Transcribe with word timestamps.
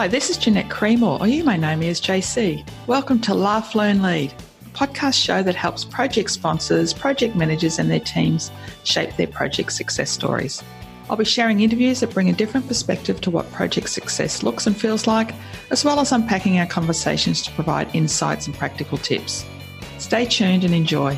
Hi, 0.00 0.08
this 0.08 0.30
is 0.30 0.38
Jeanette 0.38 0.70
Creamore, 0.70 1.20
or 1.20 1.26
you 1.26 1.44
may 1.44 1.58
know 1.58 1.76
me 1.76 1.90
as 1.90 2.00
JC. 2.00 2.66
Welcome 2.86 3.20
to 3.20 3.34
Laugh, 3.34 3.74
Learn, 3.74 4.00
Lead, 4.00 4.32
a 4.32 4.68
podcast 4.70 5.22
show 5.22 5.42
that 5.42 5.54
helps 5.54 5.84
project 5.84 6.30
sponsors, 6.30 6.94
project 6.94 7.36
managers, 7.36 7.78
and 7.78 7.90
their 7.90 8.00
teams 8.00 8.50
shape 8.84 9.14
their 9.16 9.26
project 9.26 9.74
success 9.74 10.10
stories. 10.10 10.62
I'll 11.10 11.18
be 11.18 11.26
sharing 11.26 11.60
interviews 11.60 12.00
that 12.00 12.14
bring 12.14 12.30
a 12.30 12.32
different 12.32 12.66
perspective 12.66 13.20
to 13.20 13.30
what 13.30 13.52
project 13.52 13.90
success 13.90 14.42
looks 14.42 14.66
and 14.66 14.74
feels 14.74 15.06
like, 15.06 15.34
as 15.68 15.84
well 15.84 16.00
as 16.00 16.12
unpacking 16.12 16.58
our 16.58 16.66
conversations 16.66 17.42
to 17.42 17.52
provide 17.52 17.94
insights 17.94 18.46
and 18.46 18.56
practical 18.56 18.96
tips. 18.96 19.44
Stay 19.98 20.24
tuned 20.24 20.64
and 20.64 20.72
enjoy. 20.72 21.14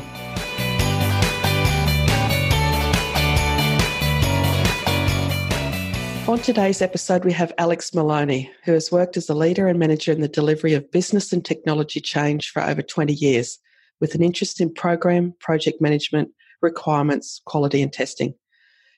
On 6.33 6.39
today's 6.39 6.81
episode, 6.81 7.25
we 7.25 7.31
have 7.33 7.53
Alex 7.59 7.93
Maloney, 7.93 8.49
who 8.63 8.71
has 8.71 8.91
worked 8.91 9.17
as 9.17 9.29
a 9.29 9.35
leader 9.35 9.67
and 9.67 9.77
manager 9.77 10.11
in 10.11 10.21
the 10.21 10.27
delivery 10.27 10.73
of 10.73 10.89
business 10.89 11.31
and 11.31 11.45
technology 11.45 12.01
change 12.01 12.49
for 12.49 12.63
over 12.63 12.81
20 12.81 13.13
years, 13.13 13.59
with 14.01 14.15
an 14.15 14.23
interest 14.23 14.59
in 14.59 14.73
program, 14.73 15.35
project 15.39 15.79
management, 15.79 16.29
requirements, 16.59 17.39
quality, 17.45 17.83
and 17.83 17.93
testing. 17.93 18.33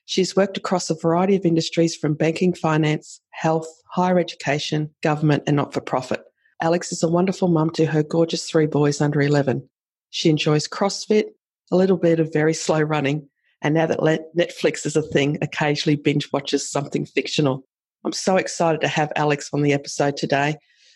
She's 0.06 0.34
worked 0.34 0.56
across 0.56 0.88
a 0.88 0.94
variety 0.94 1.36
of 1.36 1.44
industries 1.44 1.94
from 1.94 2.14
banking, 2.14 2.54
finance, 2.54 3.20
health, 3.32 3.68
higher 3.90 4.18
education, 4.18 4.94
government, 5.02 5.42
and 5.46 5.56
not 5.56 5.74
for 5.74 5.82
profit. 5.82 6.22
Alex 6.62 6.90
is 6.90 7.02
a 7.02 7.08
wonderful 7.08 7.48
mum 7.48 7.68
to 7.72 7.84
her 7.84 8.02
gorgeous 8.02 8.48
three 8.48 8.66
boys 8.66 9.02
under 9.02 9.20
11. 9.20 9.68
She 10.08 10.30
enjoys 10.30 10.66
CrossFit, 10.66 11.26
a 11.70 11.76
little 11.76 11.98
bit 11.98 12.18
of 12.18 12.32
very 12.32 12.54
slow 12.64 12.80
running, 12.80 13.28
and 13.66 13.74
now 13.74 13.84
that 13.84 13.98
Netflix 13.98 14.86
is 14.86 14.94
a 14.94 15.02
thing, 15.02 15.38
occasionally 15.42 15.96
binge 15.96 16.32
watches 16.32 16.70
something 16.70 17.04
fictional. 17.04 17.66
I'm 18.04 18.12
so 18.12 18.36
excited 18.36 18.80
to 18.82 18.86
have 18.86 19.12
Alex 19.16 19.50
on 19.52 19.62
the 19.62 19.72
episode 19.72 20.16
today 20.16 20.54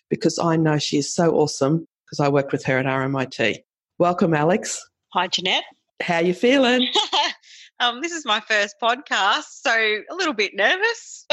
because 0.08 0.38
I 0.38 0.54
know 0.54 0.78
she 0.78 0.98
is 0.98 1.12
so 1.12 1.34
awesome 1.34 1.88
because 2.06 2.20
I 2.20 2.28
worked 2.28 2.52
with 2.52 2.64
her 2.66 2.78
at 2.78 2.86
RMIT. 2.86 3.56
Welcome, 3.98 4.34
Alex. 4.34 4.88
Hi, 5.14 5.26
Jeanette. 5.26 5.64
How 6.00 6.20
you 6.20 6.32
feeling? 6.32 6.86
um, 7.80 8.02
this 8.02 8.12
is 8.12 8.24
my 8.24 8.38
first 8.38 8.76
podcast, 8.80 9.46
so 9.48 9.72
a 9.72 10.14
little 10.14 10.32
bit 10.34 10.54
nervous. 10.54 11.26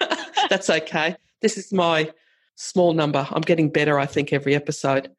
That's 0.48 0.70
okay. 0.70 1.16
This 1.42 1.58
is 1.58 1.72
my 1.72 2.12
small 2.54 2.92
number. 2.92 3.26
I'm 3.28 3.40
getting 3.40 3.68
better, 3.68 3.98
I 3.98 4.06
think, 4.06 4.32
every 4.32 4.54
episode. 4.54 5.10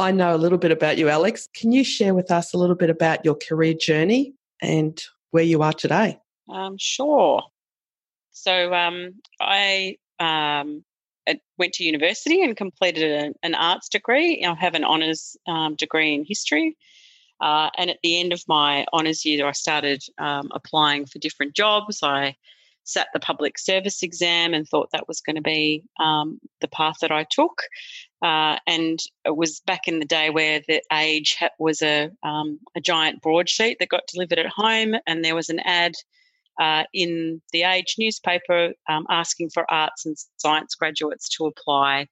I 0.00 0.12
know 0.12 0.34
a 0.34 0.38
little 0.38 0.56
bit 0.56 0.70
about 0.70 0.96
you, 0.96 1.10
Alex. 1.10 1.46
Can 1.54 1.72
you 1.72 1.84
share 1.84 2.14
with 2.14 2.30
us 2.30 2.54
a 2.54 2.56
little 2.56 2.74
bit 2.74 2.88
about 2.88 3.22
your 3.22 3.34
career 3.34 3.74
journey 3.74 4.32
and 4.62 4.98
where 5.30 5.44
you 5.44 5.62
are 5.62 5.74
today? 5.74 6.18
Um, 6.48 6.76
sure. 6.78 7.42
So 8.30 8.72
um, 8.72 9.20
I 9.40 9.98
um, 10.18 10.84
went 11.58 11.74
to 11.74 11.84
university 11.84 12.42
and 12.42 12.56
completed 12.56 13.34
an, 13.42 13.54
arts 13.54 13.90
degree. 13.90 14.42
I 14.42 14.54
have 14.54 14.74
an 14.74 14.84
honours 14.84 15.36
um, 15.46 15.74
degree 15.74 16.14
in 16.14 16.24
history. 16.24 16.78
Uh, 17.42 17.68
and 17.76 17.90
at 17.90 17.98
the 18.02 18.18
end 18.18 18.32
of 18.32 18.42
my 18.48 18.86
honours 18.94 19.26
year, 19.26 19.46
I 19.46 19.52
started 19.52 20.02
um, 20.16 20.48
applying 20.52 21.04
for 21.04 21.18
different 21.18 21.54
jobs. 21.54 22.02
I 22.02 22.36
sat 22.84 23.08
the 23.12 23.20
public 23.20 23.58
service 23.58 24.02
exam 24.02 24.54
and 24.54 24.66
thought 24.66 24.88
that 24.92 25.08
was 25.08 25.20
going 25.20 25.36
to 25.36 25.42
be 25.42 25.84
um, 25.98 26.40
the 26.62 26.68
path 26.68 26.96
that 27.02 27.12
I 27.12 27.26
took. 27.30 27.60
Uh, 28.22 28.56
and 28.66 28.98
it 29.24 29.36
was 29.36 29.60
back 29.60 29.88
in 29.88 29.98
the 29.98 30.04
day 30.04 30.28
where 30.28 30.60
the 30.68 30.82
age 30.92 31.38
was 31.58 31.80
a, 31.80 32.10
um, 32.22 32.58
a 32.76 32.80
giant 32.80 33.22
broadsheet 33.22 33.78
that 33.78 33.88
got 33.88 34.06
delivered 34.12 34.38
at 34.38 34.46
home, 34.46 34.94
and 35.06 35.24
there 35.24 35.34
was 35.34 35.48
an 35.48 35.60
ad 35.60 35.94
uh, 36.60 36.84
in 36.92 37.40
the 37.52 37.62
Age 37.62 37.94
newspaper 37.98 38.74
um, 38.88 39.06
asking 39.08 39.48
for 39.48 39.70
arts 39.70 40.04
and 40.04 40.16
science 40.36 40.74
graduates 40.74 41.28
to 41.30 41.46
apply 41.46 42.06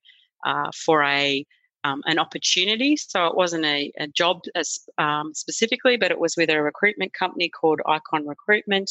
uh, 0.44 0.70
for 0.74 1.02
a 1.02 1.44
um, 1.84 2.02
an 2.06 2.18
opportunity. 2.18 2.96
So 2.96 3.26
it 3.26 3.36
wasn't 3.36 3.64
a, 3.64 3.92
a 3.98 4.08
job 4.08 4.40
as, 4.56 4.78
um, 4.98 5.32
specifically, 5.34 5.96
but 5.96 6.10
it 6.10 6.18
was 6.18 6.36
with 6.36 6.50
a 6.50 6.60
recruitment 6.60 7.14
company 7.14 7.48
called 7.48 7.80
Icon 7.86 8.26
Recruitment. 8.26 8.90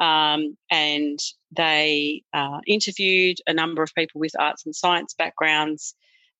Um, 0.00 0.56
and 0.70 1.18
they 1.56 2.22
uh, 2.32 2.58
interviewed 2.66 3.38
a 3.46 3.52
number 3.52 3.82
of 3.82 3.94
people 3.94 4.20
with 4.20 4.32
arts 4.38 4.66
and 4.66 4.74
science 4.74 5.14
backgrounds 5.14 5.94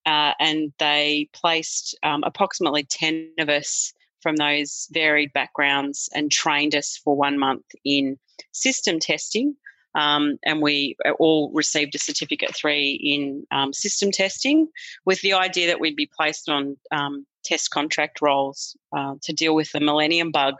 uh, 0.09 0.33
and 0.41 0.73
they 0.79 1.29
placed 1.35 1.95
um, 2.03 2.23
approximately 2.25 2.83
10 2.83 3.33
of 3.39 3.51
us 3.51 3.93
from 4.23 4.37
those 4.37 4.89
varied 4.91 5.31
backgrounds 5.35 6.09
and 6.15 6.33
trained 6.33 6.75
us 6.75 6.97
for 6.97 7.15
one 7.15 7.39
month 7.39 7.67
in 7.85 8.19
system 8.53 8.99
testing. 8.99 9.55
Um, 9.95 10.39
and 10.47 10.63
we 10.63 10.97
all 11.19 11.51
received 11.53 11.95
a 11.95 11.99
certificate 11.99 12.57
three 12.57 12.93
in 12.93 13.47
um, 13.51 13.75
system 13.75 14.11
testing 14.11 14.69
with 15.05 15.21
the 15.21 15.35
idea 15.35 15.67
that 15.67 15.81
we'd 15.81 15.95
be 15.95 16.11
placed 16.17 16.49
on 16.49 16.79
um, 16.91 17.27
test 17.45 17.71
contract 17.71 18.21
roles 18.21 18.77
uh, 18.97 19.15
to 19.23 19.33
deal 19.33 19.55
with 19.55 19.71
the 19.73 19.81
millennium 19.81 20.31
bug. 20.31 20.55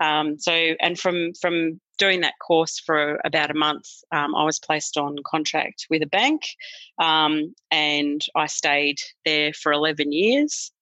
Um, 0.00 0.38
so, 0.38 0.52
and 0.52 0.98
from 0.98 1.32
from 1.40 1.80
doing 1.98 2.22
that 2.22 2.34
course 2.44 2.80
for 2.84 3.20
about 3.24 3.50
a 3.50 3.54
month, 3.54 3.86
um, 4.10 4.34
I 4.34 4.44
was 4.44 4.58
placed 4.58 4.96
on 4.96 5.16
contract 5.24 5.86
with 5.90 6.02
a 6.02 6.06
bank, 6.06 6.42
um, 6.98 7.54
and 7.70 8.20
I 8.34 8.46
stayed 8.46 8.98
there 9.24 9.52
for 9.52 9.72
eleven 9.72 10.12
years. 10.12 10.72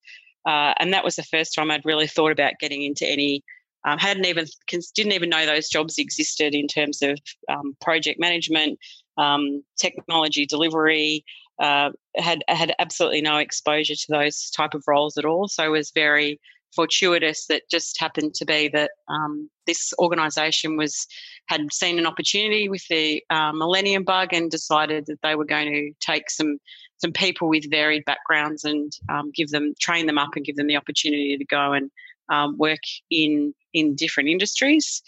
Uh, 0.47 0.73
and 0.79 0.95
that 0.95 1.05
was 1.05 1.17
the 1.17 1.23
first 1.23 1.55
time 1.55 1.71
I'd 1.71 1.85
really 1.85 2.07
thought 2.07 2.33
about 2.33 2.55
getting 2.61 2.83
into 2.83 3.07
any. 3.07 3.43
Um, 3.87 3.99
hadn't 3.99 4.27
even 4.27 4.47
didn't 4.95 5.13
even 5.13 5.31
know 5.31 5.47
those 5.47 5.69
jobs 5.69 5.99
existed 5.99 6.55
in 6.55 6.67
terms 6.67 7.01
of 7.01 7.19
um, 7.49 7.75
project 7.81 8.21
management, 8.21 8.79
um, 9.17 9.63
technology 9.79 10.45
delivery. 10.45 11.25
Uh, 11.61 11.91
had 12.17 12.43
had 12.49 12.75
absolutely 12.79 13.21
no 13.21 13.37
exposure 13.37 13.95
to 13.95 14.07
those 14.09 14.51
type 14.51 14.75
of 14.75 14.83
roles 14.89 15.19
at 15.19 15.25
all. 15.27 15.47
So 15.47 15.65
I 15.65 15.69
was 15.69 15.93
very 15.95 16.41
fortuitous 16.75 17.47
that 17.47 17.63
just 17.71 18.01
happened 18.01 18.35
to 18.35 18.45
be 18.45 18.69
that 18.69 18.93
um, 19.09 19.51
this 19.67 19.93
organisation 19.99 20.77
was 20.77 21.07
had 21.49 21.61
seen 21.73 21.99
an 21.99 22.07
opportunity 22.07 22.69
with 22.69 22.87
the 22.89 23.23
uh, 23.31 23.53
Millennium 23.53 24.05
Bug 24.05 24.33
and 24.33 24.51
decided 24.51 25.07
that 25.07 25.21
they 25.23 25.35
were 25.35 25.45
going 25.45 25.73
to 25.73 25.93
take 26.01 26.31
some 26.31 26.59
some 26.99 27.13
people 27.13 27.49
with 27.49 27.71
varied 27.71 28.05
backgrounds 28.05 28.65
and 28.65 28.93
um, 29.09 29.33
give 29.35 29.49
them 29.49 29.75
train 29.81 30.07
them 30.07 30.19
up 30.19 30.31
and 30.37 30.45
give 30.45 30.57
them 30.57 30.67
the 30.67 30.77
opportunity 30.77 31.37
to 31.37 31.45
go 31.45 31.73
and 31.73 31.91
um, 32.31 32.57
work 32.59 32.81
in 33.11 33.55
in 33.73 33.95
different 33.95 34.29
industries. 34.29 35.03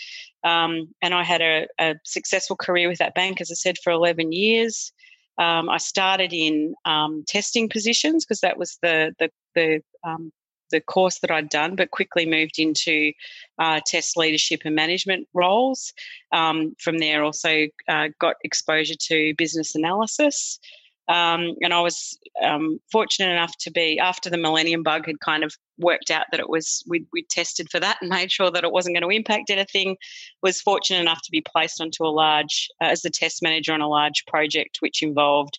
Um, 0.45 0.89
and 1.01 1.15
I 1.15 1.23
had 1.23 1.41
a, 1.41 1.69
a, 1.79 1.95
successful 2.05 2.57
career 2.57 2.89
with 2.89 2.99
that 2.99 3.15
bank, 3.15 3.41
as 3.41 3.51
I 3.51 3.55
said, 3.55 3.77
for 3.83 3.93
eleven 3.93 4.33
years. 4.33 4.93
Um, 5.39 5.69
I 5.69 5.79
started 5.79 6.33
in 6.33 6.75
um, 6.85 7.25
testing 7.27 7.69
positions 7.69 8.25
because 8.25 8.41
that 8.41 8.59
was 8.59 8.79
the 8.83 9.15
the, 9.19 9.31
the 9.55 9.83
um, 10.05 10.33
the 10.73 10.81
course 10.81 11.21
that 11.21 11.31
I'd 11.31 11.49
done, 11.49 11.77
but 11.77 11.91
quickly 11.91 12.27
moved 12.27 12.59
into 12.59 13.13
uh, 13.59 13.81
test 13.87 14.17
leadership 14.17 14.63
and 14.65 14.75
management 14.75 15.29
roles. 15.35 15.93
Um, 16.33 16.75
from 16.81 16.99
there, 16.99 17.23
also 17.23 17.69
uh, 17.89 18.09
got 18.19 18.37
exposure 18.43 18.97
to 19.09 19.35
business 19.37 19.77
analysis. 19.77 20.59
Um, 21.09 21.55
and 21.61 21.75
I 21.75 21.81
was 21.81 22.19
um, 22.43 22.79
fortunate 22.91 23.33
enough 23.33 23.57
to 23.61 23.71
be 23.71 23.99
after 23.99 24.31
the 24.31 24.39
Millennium 24.39 24.83
Bug 24.83 25.07
had 25.07 25.21
kind 25.21 25.43
of 25.43 25.55
worked 25.79 26.11
out 26.11 26.27
that 26.31 26.39
it 26.39 26.49
was 26.49 26.85
we 26.87 27.05
we 27.13 27.25
tested 27.29 27.69
for 27.71 27.81
that 27.81 27.99
and 28.01 28.09
made 28.09 28.31
sure 28.31 28.51
that 28.51 28.63
it 28.63 28.71
wasn't 28.71 28.95
going 28.95 29.03
to 29.03 29.17
impact 29.17 29.51
anything. 29.51 29.97
Was 30.43 30.61
fortunate 30.61 31.01
enough 31.01 31.21
to 31.23 31.31
be 31.31 31.43
placed 31.43 31.81
onto 31.81 32.05
a 32.05 32.07
large 32.07 32.69
uh, 32.81 32.87
as 32.87 33.03
the 33.03 33.11
test 33.11 33.43
manager 33.43 33.73
on 33.73 33.81
a 33.81 33.89
large 33.89 34.25
project 34.27 34.79
which 34.81 35.03
involved 35.03 35.59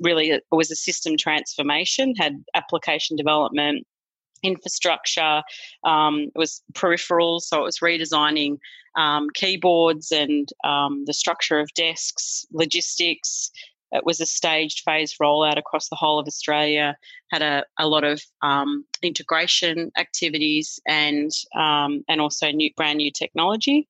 really 0.00 0.30
it 0.30 0.44
was 0.50 0.70
a 0.70 0.76
system 0.76 1.16
transformation, 1.16 2.14
had 2.16 2.42
application 2.54 3.16
development, 3.16 3.86
infrastructure. 4.42 5.42
Um, 5.84 6.30
it 6.34 6.38
was 6.38 6.62
peripherals, 6.72 7.42
so 7.42 7.60
it 7.60 7.64
was 7.64 7.78
redesigning 7.78 8.58
um, 8.96 9.28
keyboards 9.34 10.10
and 10.10 10.48
um, 10.64 11.04
the 11.06 11.14
structure 11.14 11.60
of 11.60 11.72
desks, 11.74 12.44
logistics. 12.52 13.50
It 13.92 14.04
was 14.04 14.20
a 14.20 14.26
staged 14.26 14.82
phase 14.84 15.16
rollout 15.20 15.58
across 15.58 15.88
the 15.88 15.96
whole 15.96 16.18
of 16.18 16.26
Australia. 16.26 16.96
Had 17.30 17.42
a, 17.42 17.64
a 17.78 17.88
lot 17.88 18.04
of 18.04 18.22
um, 18.42 18.84
integration 19.02 19.90
activities 19.96 20.78
and 20.86 21.30
um, 21.56 22.04
and 22.08 22.20
also 22.20 22.50
new 22.50 22.70
brand 22.76 22.98
new 22.98 23.10
technology. 23.10 23.88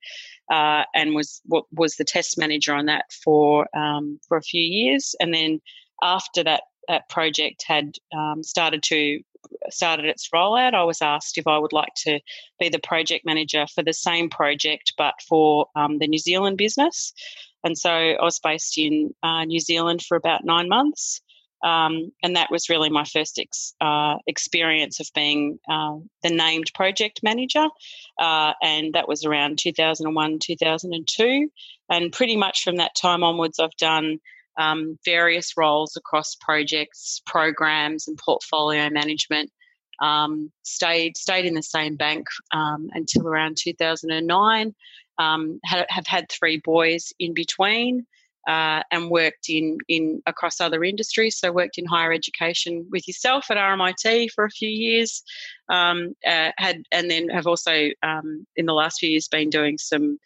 Uh, 0.51 0.83
and 0.95 1.15
was 1.15 1.41
was 1.71 1.95
the 1.95 2.05
test 2.05 2.37
manager 2.39 2.75
on 2.75 2.87
that 2.87 3.05
for 3.25 3.69
um, 3.77 4.19
for 4.27 4.37
a 4.37 4.43
few 4.43 4.63
years, 4.63 5.15
and 5.21 5.33
then 5.33 5.61
after 6.03 6.43
that 6.43 6.63
that 6.89 7.09
project 7.09 7.65
had 7.67 7.95
um, 8.13 8.43
started 8.43 8.83
to 8.83 9.21
started 9.71 10.07
its 10.07 10.29
rollout, 10.35 10.75
I 10.75 10.85
was 10.85 11.03
asked 11.03 11.39
if 11.39 11.47
I 11.47 11.59
would 11.59 11.73
like 11.73 11.95
to 11.99 12.21
be 12.59 12.69
the 12.69 12.79
project 12.79 13.25
manager 13.25 13.67
for 13.75 13.83
the 13.83 13.93
same 13.93 14.29
project, 14.29 14.93
but 14.97 15.15
for 15.27 15.67
um, 15.77 15.99
the 15.99 16.09
New 16.09 16.19
Zealand 16.19 16.59
business. 16.59 17.13
And 17.65 17.77
so 17.77 17.91
I 17.91 18.23
was 18.23 18.41
based 18.41 18.79
in 18.79 19.15
uh, 19.23 19.45
New 19.45 19.61
Zealand 19.61 20.03
for 20.03 20.17
about 20.17 20.45
nine 20.45 20.69
months. 20.69 21.21
Um, 21.63 22.11
and 22.23 22.37
that 22.37 22.51
was 22.51 22.71
really 22.71 22.89
my 22.89 23.05
first 23.05 23.39
ex, 23.39 23.75
uh, 23.83 24.17
experience 24.27 24.99
of 24.99 25.11
being 25.15 25.59
uh, 25.69 25.97
the 26.23 26.31
named 26.31 26.71
project 26.75 27.21
manager. 27.23 27.67
Uh, 28.19 28.55
and 28.63 28.95
that 28.95 29.09
was 29.09 29.25
around 29.25 29.59
2001, 29.59 30.39
2002. 30.39 31.51
And 31.91 32.13
pretty 32.13 32.37
much 32.37 32.63
from 32.63 32.77
that 32.77 32.95
time 32.95 33.23
onwards, 33.23 33.59
I've 33.59 33.77
done 33.77 34.21
um, 34.57 34.99
various 35.05 35.57
roles 35.57 35.97
across 35.97 36.37
projects, 36.41 37.21
programs, 37.27 38.09
and 38.09 38.19
portfolio 38.19 38.89
management. 38.91 39.51
Um, 40.01 40.51
stayed 40.63 41.19
stayed 41.19 41.45
in 41.45 41.53
the 41.53 41.63
same 41.63 41.97
bank 41.97 42.27
um, 42.53 42.89
until 42.95 43.29
around 43.29 43.59
2009. 43.59 44.75
Um, 45.21 45.61
have, 45.65 45.87
have 45.89 46.07
had 46.07 46.29
three 46.29 46.61
boys 46.65 47.13
in 47.19 47.35
between 47.35 48.07
uh, 48.49 48.83
and 48.91 49.11
worked 49.11 49.49
in 49.49 49.79
in 49.89 50.23
across 50.27 50.61
other 50.61 50.83
industries. 50.83 51.39
So 51.39 51.53
worked 51.53 51.79
in 51.79 51.85
higher 51.85 52.13
education 52.13 52.87
with 52.91 53.07
yourself 53.07 53.51
at 53.51 53.57
RMIT 53.57 54.31
for 54.33 54.45
a 54.45 54.51
few 54.51 54.69
years. 54.69 55.23
Um, 55.69 56.15
uh, 56.27 56.51
had 56.57 56.83
and 56.91 57.11
then 57.11 57.29
have 57.29 57.47
also 57.47 57.91
um, 58.03 58.47
in 58.57 58.67
the 58.67 58.73
last 58.73 58.99
few 59.01 59.11
years 59.11 59.29
been 59.29 59.51
doing 59.51 59.79
some 59.79 60.19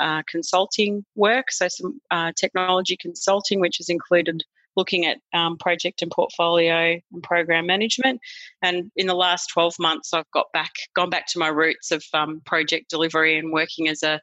uh, 0.00 0.22
consulting 0.30 1.04
work. 1.14 1.50
So 1.50 1.68
some 1.68 2.00
uh, 2.10 2.32
technology 2.36 2.96
consulting, 2.96 3.60
which 3.60 3.78
has 3.78 3.88
included 3.88 4.44
looking 4.76 5.06
at 5.06 5.18
um, 5.32 5.58
project 5.58 6.02
and 6.02 6.10
portfolio 6.10 7.00
and 7.12 7.22
program 7.22 7.66
management. 7.66 8.20
And 8.62 8.90
in 8.96 9.06
the 9.06 9.14
last 9.14 9.48
12 9.48 9.74
months, 9.78 10.12
I've 10.12 10.30
got 10.32 10.46
back, 10.52 10.72
gone 10.94 11.10
back 11.10 11.26
to 11.28 11.38
my 11.38 11.48
roots 11.48 11.90
of 11.90 12.04
um, 12.14 12.40
project 12.46 12.90
delivery 12.90 13.38
and 13.38 13.52
working 13.52 13.88
as 13.88 14.02
a 14.02 14.20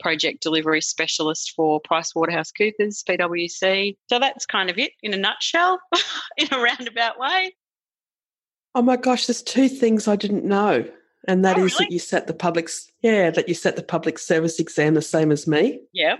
project 0.00 0.42
delivery 0.42 0.80
specialist 0.80 1.52
for 1.54 1.80
PricewaterhouseCoopers, 1.82 3.04
PwC. 3.04 3.96
So 4.08 4.18
that's 4.18 4.46
kind 4.46 4.68
of 4.68 4.78
it 4.78 4.92
in 5.02 5.14
a 5.14 5.16
nutshell, 5.16 5.78
in 6.36 6.48
a 6.50 6.58
roundabout 6.58 7.18
way. 7.18 7.54
Oh 8.74 8.82
my 8.82 8.96
gosh, 8.96 9.26
there's 9.26 9.42
two 9.42 9.68
things 9.68 10.08
I 10.08 10.16
didn't 10.16 10.44
know. 10.44 10.84
And 11.28 11.44
that 11.44 11.56
oh, 11.56 11.64
is 11.64 11.74
really? 11.74 11.86
that 11.86 11.92
you 11.92 11.98
set 12.00 12.26
the 12.26 12.34
public 12.34 12.68
yeah, 13.02 13.30
that 13.30 13.48
you 13.48 13.54
set 13.54 13.76
the 13.76 13.82
public 13.82 14.18
service 14.18 14.58
exam 14.58 14.94
the 14.94 15.02
same 15.02 15.30
as 15.30 15.46
me. 15.46 15.80
Yeah. 15.92 16.16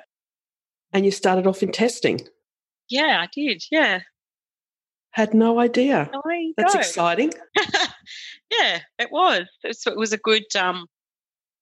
And 0.93 1.05
you 1.05 1.11
started 1.11 1.47
off 1.47 1.63
in 1.63 1.73
testing. 1.73 2.21
Yeah, 2.93 3.23
I 3.23 3.29
did. 3.33 3.65
Yeah. 3.71 4.01
Had 5.13 5.33
no 5.33 5.59
idea. 5.59 6.11
That's 6.59 6.75
exciting. 6.75 7.33
yeah, 8.51 8.81
it 8.99 9.11
was. 9.11 9.47
it 9.65 9.97
was 9.97 10.13
a 10.13 10.19
good 10.19 10.45
um, 10.59 10.87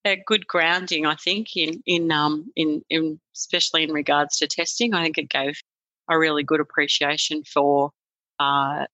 a 0.05 0.21
good 0.27 0.49
grounding, 0.49 1.07
I 1.07 1.15
think, 1.15 1.57
in 1.57 1.83
in 1.87 2.11
um 2.11 2.51
in 2.57 2.83
in 2.91 3.21
especially 3.37 3.85
in 3.85 3.93
regards 3.93 4.39
to 4.39 4.49
testing. 4.49 4.93
I 4.93 5.05
think 5.05 5.19
it 5.19 5.29
gave 5.29 5.61
a 6.09 6.19
really 6.19 6.43
good 6.43 6.59
appreciation 6.59 7.45
for 7.45 7.93
uh, 8.41 8.87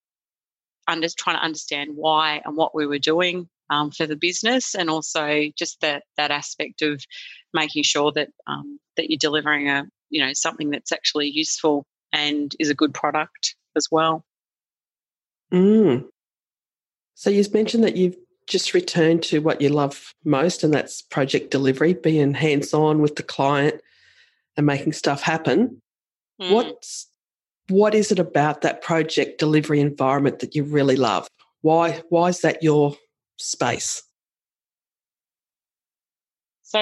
under 0.86 1.08
trying 1.16 1.36
to 1.36 1.42
understand 1.42 1.92
why 1.94 2.42
and 2.44 2.54
what 2.54 2.74
we 2.74 2.86
were 2.86 2.98
doing 2.98 3.48
um, 3.70 3.90
for 3.90 4.06
the 4.06 4.16
business, 4.16 4.74
and 4.74 4.90
also 4.90 5.44
just 5.56 5.80
that 5.80 6.02
that 6.18 6.30
aspect 6.30 6.82
of 6.82 7.02
making 7.54 7.82
sure 7.82 8.12
that 8.12 8.28
um, 8.46 8.78
that 8.98 9.10
you're 9.10 9.18
delivering 9.18 9.70
a 9.70 9.86
you 10.10 10.22
know 10.22 10.34
something 10.34 10.68
that's 10.68 10.92
actually 10.92 11.28
useful 11.28 11.86
and 12.16 12.56
is 12.58 12.70
a 12.70 12.74
good 12.74 12.94
product 12.94 13.54
as 13.76 13.88
well. 13.90 14.24
Mm. 15.52 16.06
So 17.14 17.28
you've 17.28 17.52
mentioned 17.52 17.84
that 17.84 17.96
you've 17.96 18.16
just 18.46 18.72
returned 18.72 19.22
to 19.24 19.40
what 19.40 19.60
you 19.60 19.68
love 19.68 20.14
most, 20.24 20.64
and 20.64 20.72
that's 20.72 21.02
project 21.02 21.50
delivery, 21.50 21.92
being 21.92 22.32
hands 22.32 22.72
on 22.72 23.02
with 23.02 23.16
the 23.16 23.22
client 23.22 23.80
and 24.56 24.64
making 24.64 24.94
stuff 24.94 25.20
happen. 25.20 25.82
Mm. 26.40 26.52
What's 26.52 27.10
what 27.68 27.94
is 27.94 28.12
it 28.12 28.18
about 28.18 28.62
that 28.62 28.80
project 28.80 29.38
delivery 29.38 29.80
environment 29.80 30.38
that 30.38 30.54
you 30.54 30.64
really 30.64 30.96
love? 30.96 31.28
Why 31.60 32.02
why 32.08 32.28
is 32.28 32.40
that 32.40 32.62
your 32.62 32.96
space? 33.36 34.02
So 36.62 36.78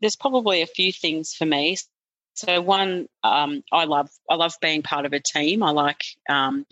there's 0.00 0.16
probably 0.16 0.62
a 0.62 0.66
few 0.66 0.92
things 0.92 1.32
for 1.32 1.46
me. 1.46 1.76
So 2.34 2.60
one, 2.60 3.06
um, 3.22 3.62
I 3.72 3.84
love 3.84 4.10
I 4.28 4.34
love 4.36 4.54
being 4.60 4.82
part 4.82 5.06
of 5.06 5.12
a 5.12 5.20
team. 5.20 5.62
I 5.62 5.70
like 5.70 6.02
um, 6.28 6.66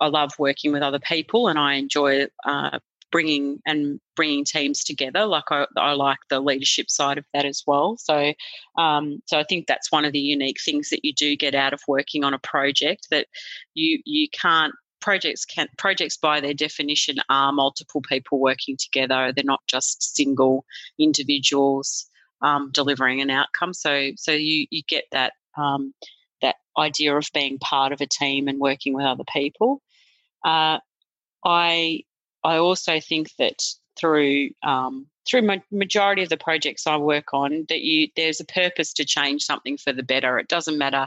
I 0.00 0.08
love 0.08 0.32
working 0.38 0.72
with 0.72 0.82
other 0.82 0.98
people, 0.98 1.48
and 1.48 1.58
I 1.58 1.74
enjoy 1.74 2.26
uh, 2.44 2.78
bringing 3.12 3.60
and 3.64 4.00
bringing 4.16 4.44
teams 4.44 4.82
together. 4.82 5.26
Like 5.26 5.44
I, 5.50 5.66
I, 5.76 5.92
like 5.92 6.18
the 6.30 6.40
leadership 6.40 6.90
side 6.90 7.18
of 7.18 7.24
that 7.34 7.44
as 7.44 7.62
well. 7.66 7.96
So, 7.98 8.32
um, 8.76 9.22
so 9.26 9.38
I 9.38 9.44
think 9.44 9.66
that's 9.66 9.92
one 9.92 10.04
of 10.04 10.12
the 10.12 10.18
unique 10.18 10.60
things 10.64 10.88
that 10.88 11.04
you 11.04 11.12
do 11.12 11.36
get 11.36 11.54
out 11.54 11.74
of 11.74 11.82
working 11.86 12.24
on 12.24 12.34
a 12.34 12.38
project 12.38 13.08
that 13.10 13.28
you 13.74 14.00
you 14.04 14.28
can't 14.30 14.74
projects 15.00 15.44
can 15.44 15.68
projects 15.78 16.16
by 16.16 16.40
their 16.40 16.54
definition 16.54 17.16
are 17.28 17.52
multiple 17.52 18.00
people 18.00 18.40
working 18.40 18.76
together. 18.76 19.32
They're 19.32 19.44
not 19.44 19.62
just 19.68 20.16
single 20.16 20.64
individuals 20.98 22.08
um, 22.42 22.70
delivering 22.72 23.20
an 23.20 23.30
outcome. 23.30 23.72
So 23.74 24.10
so 24.16 24.32
you 24.32 24.66
you 24.70 24.82
get 24.88 25.04
that 25.12 25.32
um, 25.56 25.94
that 26.40 26.56
idea 26.76 27.16
of 27.16 27.28
being 27.32 27.58
part 27.58 27.92
of 27.92 28.00
a 28.00 28.06
team 28.06 28.48
and 28.48 28.58
working 28.58 28.94
with 28.94 29.04
other 29.04 29.24
people. 29.32 29.82
Uh, 30.44 30.78
I 31.44 32.04
I 32.44 32.56
also 32.56 33.00
think 33.00 33.30
that 33.38 33.62
through 33.98 34.50
um, 34.62 35.06
through 35.28 35.42
ma- 35.42 35.56
majority 35.70 36.22
of 36.22 36.28
the 36.28 36.36
projects 36.36 36.86
I 36.86 36.96
work 36.96 37.32
on, 37.32 37.66
that 37.68 37.82
you 37.82 38.08
there's 38.16 38.40
a 38.40 38.44
purpose 38.44 38.92
to 38.94 39.04
change 39.04 39.44
something 39.44 39.76
for 39.78 39.92
the 39.92 40.02
better. 40.02 40.38
It 40.38 40.48
doesn't 40.48 40.78
matter 40.78 41.06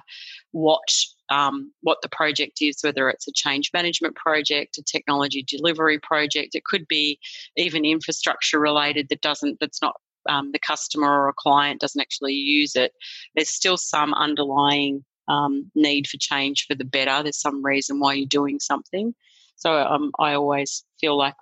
what 0.52 0.88
um, 1.30 1.74
what 1.82 2.02
the 2.02 2.10
project 2.10 2.62
is, 2.62 2.78
whether 2.82 3.10
it's 3.10 3.28
a 3.28 3.34
change 3.34 3.72
management 3.74 4.16
project, 4.16 4.78
a 4.78 4.84
technology 4.84 5.44
delivery 5.44 6.00
project. 6.00 6.56
It 6.56 6.66
could 6.66 6.88
be 6.88 7.20
even 7.58 7.84
infrastructure 7.84 8.60
related 8.60 9.10
that 9.10 9.22
doesn't 9.22 9.60
that's 9.60 9.82
not 9.82 9.96
um, 10.28 10.52
the 10.52 10.60
customer 10.60 11.08
or 11.08 11.30
a 11.30 11.34
client 11.34 11.82
doesn't 11.82 12.02
actually 12.02 12.34
use 12.34 12.76
it. 12.76 12.94
There's 13.36 13.50
still 13.50 13.78
some 13.78 14.14
underlying 14.14 15.04
um, 15.28 15.72
need 15.76 16.08
for 16.08 16.18
change 16.18 16.66
for 16.68 16.76
the 16.76 16.86
better. 16.86 17.24
There's 17.24 17.42
some 17.42 17.64
reason 17.64 18.00
why 18.00 18.14
you're 18.14 18.28
doing 18.28 18.60
something. 18.60 19.14
So 19.56 19.74
um, 19.74 20.12
I 20.20 20.34
always 20.34 20.84
feel 21.00 21.18
like 21.18 21.36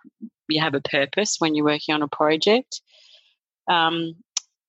you 0.47 0.61
have 0.61 0.75
a 0.75 0.81
purpose 0.81 1.37
when 1.39 1.55
you're 1.55 1.65
working 1.65 1.95
on 1.95 2.03
a 2.03 2.07
project. 2.07 2.81
Um, 3.67 4.15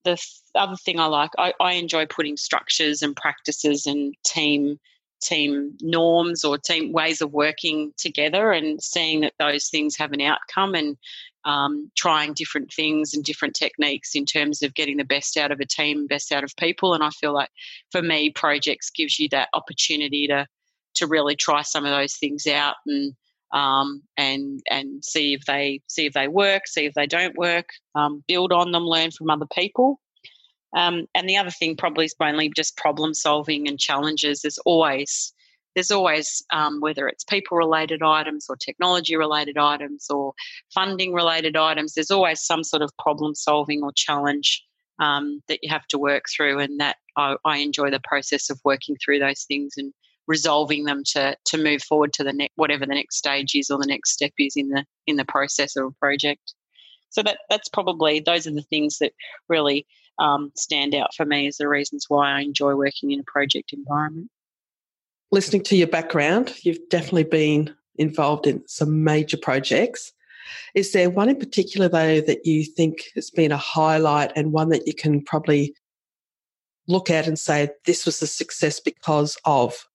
the 0.05 0.17
th- 0.17 0.41
other 0.55 0.77
thing 0.77 1.01
I 1.01 1.07
like, 1.07 1.31
I, 1.39 1.53
I 1.61 1.73
enjoy 1.75 2.07
putting 2.07 2.37
structures 2.37 3.03
and 3.03 3.17
practices 3.17 3.87
and 3.87 4.15
team 4.25 4.79
team 5.23 5.75
norms 5.81 6.45
or 6.45 6.59
team 6.59 6.93
ways 6.93 7.23
of 7.23 7.33
working 7.33 7.93
together 7.97 8.53
and 8.53 8.83
seeing 8.83 9.23
that 9.23 9.33
those 9.39 9.69
things 9.69 9.97
have 9.97 10.13
an 10.13 10.21
outcome 10.21 10.75
and 10.75 10.99
um, 11.45 11.91
trying 11.97 12.33
different 12.33 12.73
things 12.73 13.15
and 13.15 13.25
different 13.25 13.55
techniques 13.55 14.15
in 14.15 14.25
terms 14.25 14.63
of 14.63 14.75
getting 14.75 14.97
the 14.97 15.05
best 15.05 15.37
out 15.37 15.53
of 15.53 15.61
a 15.61 15.67
team, 15.67 16.07
best 16.07 16.33
out 16.33 16.45
of 16.45 16.57
people. 16.57 16.95
And 16.95 17.03
I 17.03 17.11
feel 17.11 17.35
like 17.35 17.51
for 17.91 18.03
me, 18.03 18.31
projects 18.31 18.91
gives 18.91 19.19
you 19.19 19.29
that 19.31 19.49
opportunity 19.53 20.27
to 20.29 20.47
to 20.95 21.07
really 21.09 21.35
try 21.35 21.63
some 21.63 21.85
of 21.85 21.91
those 21.91 22.17
things 22.17 22.47
out 22.47 22.77
and 22.87 23.15
um, 23.53 24.03
and 24.17 24.61
and 24.71 25.05
see 25.05 25.35
if 25.35 25.45
they 25.45 25.81
see 25.87 26.07
if 26.07 26.13
they 26.13 26.29
work, 26.29 26.67
see 26.67 26.87
if 26.87 26.95
they 26.95 27.07
don't 27.07 27.37
work, 27.37 27.69
um, 27.95 28.25
build 28.27 28.53
on 28.53 28.73
them, 28.73 28.85
learn 28.85 29.11
from 29.11 29.31
other 29.31 29.47
people. 29.53 30.01
Um, 30.77 31.07
and 31.15 31.29
the 31.29 31.37
other 31.37 31.51
thing 31.51 31.77
probably 31.77 32.07
is 32.07 32.17
mainly 32.19 32.51
just 32.55 32.77
problem 32.77 33.15
solving 33.15 33.69
and 33.69 33.79
challenges. 33.79 34.43
There's 34.43 34.59
always 34.59 35.33
there's 35.75 35.91
always 35.91 36.45
um, 36.53 36.81
whether 36.81 37.09
it's 37.09 37.25
people 37.25 37.57
related 37.57 38.03
items 38.03 38.47
or 38.49 38.57
technology 38.57 39.17
related 39.17 39.59
items 39.59 40.07
or 40.11 40.33
funding 40.73 41.13
related 41.13 41.57
items. 41.57 41.95
There's 41.95 42.11
always 42.11 42.41
some 42.41 42.65
sort 42.65 42.83
of 42.83 42.91
problem 42.99 43.35
solving 43.35 43.83
or 43.83 43.93
challenge 43.95 44.65
um, 44.99 45.43
that 45.49 45.59
you 45.63 45.71
have 45.71 45.87
to 45.89 45.99
work 45.99 46.25
through, 46.35 46.61
and 46.61 46.79
that 46.81 46.97
I, 47.17 47.37
I 47.45 47.59
enjoy 47.59 47.91
the 47.91 48.01
process 48.05 48.51
of 48.51 48.61
working 48.65 48.97
through 49.05 49.19
those 49.19 49.45
things 49.45 49.75
and 49.77 49.93
resolving 50.27 50.85
them 50.85 51.03
to 51.05 51.37
to 51.45 51.59
move 51.59 51.83
forward 51.83 52.13
to 52.15 52.25
the 52.25 52.33
next 52.33 52.53
whatever 52.57 52.87
the 52.87 52.95
next 52.95 53.17
stage 53.17 53.55
is 53.55 53.71
or 53.71 53.79
the 53.79 53.87
next 53.87 54.13
step 54.13 54.33
is 54.39 54.55
in 54.57 54.69
the 54.69 54.85
in 55.07 55.17
the 55.17 55.25
process 55.25 55.77
of 55.77 55.87
a 55.87 55.91
project. 55.93 56.55
So 57.11 57.23
that 57.23 57.39
that's 57.51 57.69
probably 57.69 58.21
those 58.21 58.47
are 58.47 58.53
the 58.53 58.63
things 58.63 58.99
that 58.99 59.13
really 59.49 59.87
um, 60.19 60.53
stand 60.57 60.95
out 60.95 61.15
for 61.15 61.25
me 61.25 61.47
as 61.47 61.57
the 61.57 61.69
reasons 61.69 62.07
why 62.09 62.31
I 62.31 62.41
enjoy 62.41 62.75
working 62.75 63.11
in 63.11 63.21
a 63.21 63.25
project 63.25 63.73
environment. 63.73 64.31
Listening 65.35 65.65
to 65.65 65.75
your 65.75 65.89
background, 65.89 66.55
you've 66.63 66.89
definitely 66.91 67.25
been 67.25 67.75
involved 67.97 68.47
in 68.47 68.63
some 68.69 69.03
major 69.03 69.37
projects. 69.37 70.13
Is 70.77 70.93
there 70.93 71.11
one 71.11 71.29
in 71.29 71.41
particular, 71.41 71.89
though, 71.89 72.21
that 72.21 72.47
you 72.47 72.63
think 72.63 73.07
has 73.17 73.31
been 73.31 73.51
a 73.51 73.57
highlight 73.57 74.31
and 74.37 74.53
one 74.53 74.69
that 74.69 74.87
you 74.87 74.95
can 74.95 75.25
probably 75.25 75.75
look 76.87 77.11
at 77.11 77.27
and 77.27 77.37
say, 77.37 77.71
this 77.85 78.07
was 78.07 78.23
a 78.23 78.29
success 78.29 78.79
because 78.79 79.37
of? 79.45 79.89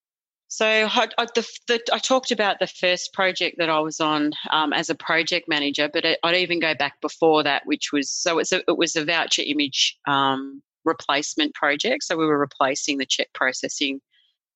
So 0.50 0.66
I, 0.66 1.08
I, 1.18 1.26
the, 1.34 1.48
the, 1.70 1.80
I, 1.94 2.00
talked 2.00 2.32
about 2.32 2.60
the 2.60 2.68
first 2.68 3.14
project 3.14 3.60
that 3.60 3.70
I 3.70 3.80
was 3.80 4.02
on 4.02 4.34
um, 4.50 4.74
as 4.74 4.90
a 4.90 4.96
project 4.96 5.48
manager, 5.48 5.88
but 5.88 6.04
it, 6.04 6.20
I'd 6.22 6.36
even 6.36 6.60
go 6.60 6.76
back 6.76 7.00
before 7.00 7.44
that, 7.44 7.66
which 7.66 7.94
was 7.94 8.12
so 8.12 8.40
it's 8.40 8.52
a, 8.52 8.58
it 8.68 8.78
was 8.78 8.98
a 8.98 9.06
voucher 9.06 9.44
image 9.46 9.98
um, 10.06 10.62
replacement 10.84 11.56
project. 11.56 12.04
So 12.04 12.18
we 12.18 12.26
were 12.26 12.38
replacing 12.38 12.98
the 12.98 13.06
check 13.06 13.30
processing 13.34 14.02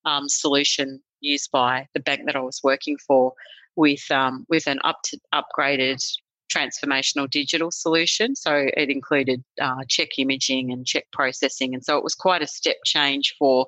um, 0.06 0.30
solution 0.30 1.02
used 1.22 1.52
by 1.52 1.88
the 1.94 2.00
bank 2.00 2.22
that 2.26 2.36
I 2.36 2.42
was 2.42 2.62
working 2.64 2.98
for 2.98 3.34
with 3.76 4.10
um, 4.12 4.46
with 4.50 4.68
an 4.68 4.80
up 4.84 5.00
to, 5.06 5.20
upgraded 5.34 6.04
transformational 6.54 7.30
digital 7.30 7.72
solution. 7.72 8.36
So 8.36 8.68
it 8.78 8.90
included 8.90 9.44
uh, 9.60 9.84
check 9.88 10.10
imaging 10.18 10.72
and 10.72 10.86
check 10.86 11.06
processing, 11.12 11.74
and 11.74 11.84
so 11.84 11.98
it 11.98 12.04
was 12.04 12.16
quite 12.16 12.42
a 12.42 12.48
step 12.48 12.78
change 12.86 13.36
for 13.40 13.68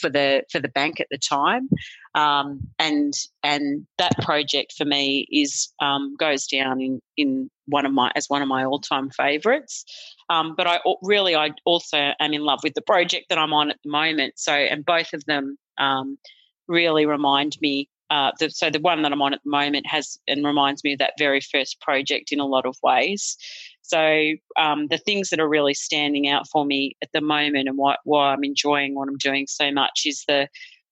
for 0.00 0.10
the 0.10 0.42
for 0.50 0.60
the 0.60 0.68
bank 0.68 1.00
at 1.00 1.08
the 1.10 1.18
time. 1.18 1.68
Um, 2.14 2.60
and 2.78 3.14
and 3.42 3.86
that 3.98 4.18
project 4.22 4.74
for 4.76 4.84
me 4.84 5.26
is 5.30 5.72
um, 5.80 6.16
goes 6.18 6.46
down 6.46 6.80
in 6.80 7.00
in 7.16 7.50
one 7.68 7.86
of 7.86 7.92
my 7.92 8.10
as 8.16 8.28
one 8.28 8.42
of 8.42 8.48
my 8.48 8.64
all 8.64 8.80
time 8.80 9.10
favourites. 9.10 9.84
Um, 10.30 10.54
but 10.56 10.66
I 10.66 10.80
really 11.02 11.36
I 11.36 11.50
also 11.64 12.12
am 12.18 12.32
in 12.32 12.42
love 12.42 12.60
with 12.62 12.74
the 12.74 12.82
project 12.82 13.26
that 13.28 13.38
I'm 13.38 13.52
on 13.52 13.70
at 13.70 13.78
the 13.84 13.90
moment. 13.90 14.34
So 14.36 14.52
and 14.52 14.84
both 14.84 15.12
of 15.12 15.24
them 15.26 15.58
um, 15.78 16.18
really 16.66 17.06
remind 17.06 17.56
me 17.60 17.88
uh, 18.10 18.32
the, 18.38 18.50
so 18.50 18.70
the 18.70 18.80
one 18.80 19.02
that 19.02 19.12
I'm 19.12 19.20
on 19.20 19.34
at 19.34 19.40
the 19.44 19.50
moment 19.50 19.86
has 19.86 20.18
and 20.26 20.44
reminds 20.44 20.82
me 20.82 20.94
of 20.94 20.98
that 20.98 21.12
very 21.18 21.40
first 21.40 21.80
project 21.80 22.32
in 22.32 22.40
a 22.40 22.46
lot 22.46 22.64
of 22.64 22.76
ways. 22.82 23.36
So 23.82 24.32
um, 24.56 24.88
the 24.88 24.98
things 24.98 25.30
that 25.30 25.40
are 25.40 25.48
really 25.48 25.74
standing 25.74 26.28
out 26.28 26.48
for 26.48 26.64
me 26.64 26.96
at 27.02 27.10
the 27.12 27.20
moment 27.20 27.68
and 27.68 27.76
why, 27.76 27.96
why 28.04 28.32
I'm 28.32 28.44
enjoying 28.44 28.94
what 28.94 29.08
I'm 29.08 29.18
doing 29.18 29.46
so 29.46 29.70
much 29.70 30.02
is 30.06 30.24
the, 30.26 30.48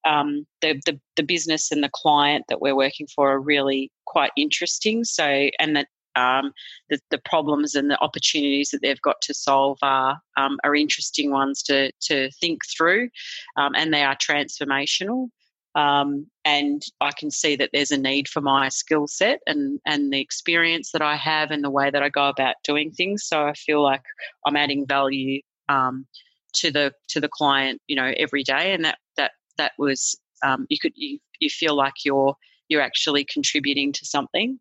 um, 0.06 0.46
the, 0.60 0.80
the 0.86 1.00
the 1.16 1.22
business 1.22 1.72
and 1.72 1.82
the 1.82 1.90
client 1.92 2.44
that 2.48 2.60
we're 2.60 2.76
working 2.76 3.08
for 3.08 3.32
are 3.32 3.40
really 3.40 3.90
quite 4.06 4.30
interesting. 4.36 5.02
So 5.02 5.48
and 5.58 5.74
that 5.74 5.88
um, 6.16 6.52
the, 6.90 6.98
the 7.10 7.18
problems 7.18 7.74
and 7.74 7.90
the 7.90 8.00
opportunities 8.00 8.70
that 8.70 8.82
they've 8.82 9.00
got 9.02 9.20
to 9.22 9.34
solve 9.34 9.78
are 9.82 10.18
um, 10.36 10.58
are 10.64 10.74
interesting 10.74 11.30
ones 11.30 11.62
to 11.64 11.92
to 12.02 12.30
think 12.40 12.62
through, 12.76 13.10
um, 13.56 13.74
and 13.74 13.92
they 13.92 14.02
are 14.02 14.16
transformational. 14.16 15.28
Um, 15.74 16.26
and 16.46 16.82
I 17.02 17.10
can 17.12 17.30
see 17.30 17.54
that 17.56 17.68
there's 17.74 17.90
a 17.90 17.98
need 17.98 18.28
for 18.28 18.40
my 18.40 18.70
skill 18.70 19.06
set 19.06 19.40
and 19.46 19.78
and 19.84 20.12
the 20.12 20.20
experience 20.20 20.90
that 20.92 21.02
I 21.02 21.16
have 21.16 21.50
and 21.50 21.62
the 21.62 21.70
way 21.70 21.90
that 21.90 22.02
I 22.02 22.08
go 22.08 22.28
about 22.28 22.56
doing 22.64 22.90
things. 22.90 23.26
So 23.26 23.46
I 23.46 23.52
feel 23.52 23.82
like 23.82 24.02
I'm 24.46 24.56
adding 24.56 24.86
value 24.86 25.42
um, 25.68 26.06
to 26.54 26.70
the 26.70 26.92
to 27.08 27.20
the 27.20 27.28
client, 27.28 27.82
you 27.86 27.96
know, 27.96 28.12
every 28.16 28.42
day, 28.42 28.72
and 28.72 28.84
that 28.86 28.98
that 29.16 29.32
that 29.58 29.72
was 29.78 30.18
um, 30.42 30.66
you 30.70 30.78
could 30.78 30.92
you, 30.96 31.18
you 31.40 31.50
feel 31.50 31.76
like 31.76 32.04
you're 32.04 32.34
you're 32.68 32.82
actually 32.82 33.24
contributing 33.24 33.92
to 33.92 34.04
something, 34.04 34.58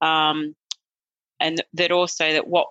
um, 0.00 0.54
and 1.40 1.62
that 1.74 1.92
also 1.92 2.32
that 2.32 2.48
what 2.48 2.68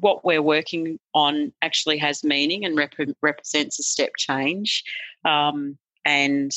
what 0.00 0.24
we're 0.24 0.42
working 0.42 0.98
on 1.14 1.52
actually 1.62 1.98
has 1.98 2.22
meaning 2.22 2.64
and 2.64 2.76
rep- 2.76 2.94
represents 3.22 3.78
a 3.78 3.82
step 3.82 4.10
change. 4.16 4.84
Um, 5.24 5.78
and 6.04 6.52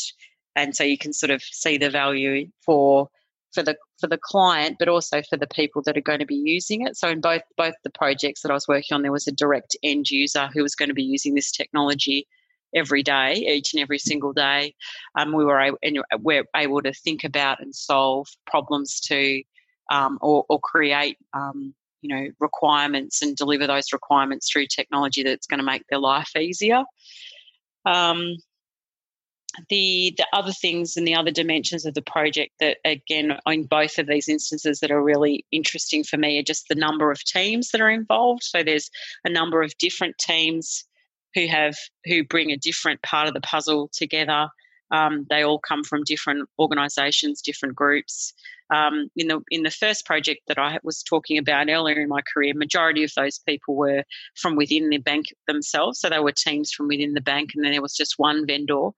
and 0.56 0.76
so 0.76 0.84
you 0.84 0.98
can 0.98 1.14
sort 1.14 1.32
of 1.32 1.42
see 1.42 1.78
the 1.78 1.90
value 1.90 2.48
for 2.66 3.10
for 3.54 3.64
the 3.64 3.76
for 4.00 4.08
the 4.08 4.18
client 4.18 4.78
but 4.80 4.88
also 4.88 5.22
for 5.30 5.38
the 5.38 5.48
people 5.48 5.82
that 5.82 5.98
are 5.98 6.02
going 6.02 6.20
to 6.20 6.26
be 6.26 6.36
using 6.36 6.86
it 6.86 6.96
so 6.96 7.10
in 7.10 7.22
both 7.22 7.42
both 7.58 7.76
the 7.84 7.90
projects 7.90 8.42
that 8.42 8.52
I 8.52 8.54
was 8.54 8.68
working 8.68 8.96
on 8.96 9.02
there 9.02 9.12
was 9.12 9.28
a 9.28 9.32
direct 9.32 9.76
end 9.84 10.10
user 10.10 10.50
who 10.54 10.64
was 10.64 10.76
going 10.76 10.90
to 10.90 10.96
be 10.96 11.04
using 11.04 11.36
this 11.36 11.52
technology 11.52 12.28
every 12.74 13.04
day 13.04 13.34
each 13.34 13.74
and 13.74 13.82
every 13.82 14.00
single 14.00 14.34
day 14.34 14.74
um, 15.16 15.34
we 15.34 15.46
were 15.46 15.60
able, 15.60 15.78
and 15.84 16.00
we're 16.20 16.46
able 16.56 16.82
to 16.82 16.94
think 16.94 17.24
about 17.24 17.60
and 17.62 17.76
solve 17.76 18.28
problems 18.48 19.00
to 19.02 19.44
um, 19.92 20.18
or, 20.22 20.46
or, 20.50 20.60
create 20.60 21.18
um, 21.34 21.74
you 22.02 22.16
know 22.16 22.28
requirements 22.40 23.22
and 23.22 23.36
deliver 23.36 23.68
those 23.68 23.94
requirements 23.94 24.50
through 24.52 24.68
technology 24.68 25.24
that's 25.24 25.48
going 25.48 25.60
to 25.60 25.66
make 25.66 25.84
their 25.90 26.00
life 26.00 26.36
easier. 26.36 26.84
Um, 27.86 28.36
the 29.70 30.14
the 30.18 30.26
other 30.34 30.52
things 30.52 30.98
and 30.98 31.08
the 31.08 31.16
other 31.16 31.32
dimensions 31.32 31.86
of 31.86 31.94
the 31.94 32.02
project 32.02 32.52
that 32.60 32.78
again 32.86 33.38
in 33.46 33.64
both 33.66 34.00
of 34.00 34.08
these 34.08 34.28
instances 34.28 34.80
that 34.80 34.92
are 34.92 35.04
really 35.04 35.46
interesting 35.52 36.04
for 36.04 36.18
me 36.18 36.40
are 36.40 36.44
just 36.44 36.68
the 36.70 36.76
number 36.76 37.12
of 37.12 37.24
teams 37.24 37.70
that 37.70 37.82
are 37.82 37.90
involved. 37.90 38.44
So 38.44 38.64
there's 38.64 38.90
a 39.24 39.30
number 39.30 39.62
of 39.62 39.78
different 39.78 40.18
teams 40.18 40.86
who 41.36 41.48
have 41.48 41.76
who 42.06 42.24
bring 42.24 42.52
a 42.52 42.58
different 42.58 43.02
part 43.02 43.28
of 43.28 43.34
the 43.34 43.42
puzzle 43.42 43.90
together. 43.94 44.48
Um, 44.92 45.26
they 45.30 45.44
all 45.44 45.60
come 45.60 45.84
from 45.84 46.04
different 46.04 46.48
organisations, 46.60 47.42
different 47.42 47.76
groups. 47.76 48.34
Um, 48.74 49.10
in 49.16 49.28
the 49.28 49.40
in 49.52 49.64
the 49.64 49.72
first 49.72 50.06
project 50.06 50.42
that 50.48 50.58
I 50.58 50.80
was 50.84 51.04
talking 51.04 51.38
about 51.38 51.70
earlier 51.70 52.02
in 52.02 52.10
my 52.10 52.22
career, 52.34 52.54
majority 52.56 53.04
of 53.04 53.12
those 53.16 53.38
people 53.38 53.76
were 53.76 54.04
from 54.36 54.56
within 54.56 54.90
the 54.90 54.98
bank 54.98 55.28
themselves. 55.48 56.00
So 56.00 56.10
they 56.10 56.20
were 56.20 56.32
teams 56.32 56.72
from 56.72 56.88
within 56.88 57.14
the 57.14 57.22
bank, 57.22 57.52
and 57.54 57.64
then 57.64 57.72
there 57.72 57.82
was 57.82 57.96
just 57.96 58.16
one 58.18 58.48
vendor. 58.48 58.90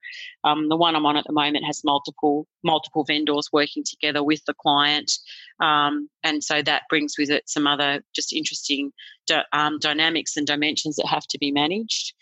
Um, 0.44 0.70
the 0.70 0.77
one 0.77 0.96
I'm 0.96 1.05
on 1.05 1.17
at 1.17 1.25
the 1.25 1.34
moment 1.34 1.65
has 1.65 1.84
multiple 1.84 2.48
multiple 2.63 3.03
vendors 3.03 3.50
working 3.51 3.84
together 3.84 4.24
with 4.24 4.44
the 4.46 4.53
client, 4.53 5.12
um, 5.60 6.10
and 6.24 6.44
so 6.44 6.62
that 6.62 6.84
brings 6.89 7.15
with 7.17 7.29
it 7.29 7.50
some 7.50 7.67
other 7.67 8.01
just 8.15 8.32
interesting 8.32 8.94
um, 9.51 9.79
dynamics 9.79 10.38
and 10.38 10.48
dimensions 10.48 10.96
that 10.96 11.08
have 11.08 11.25
to 11.27 11.38
be 11.38 11.51
managed. 11.51 12.13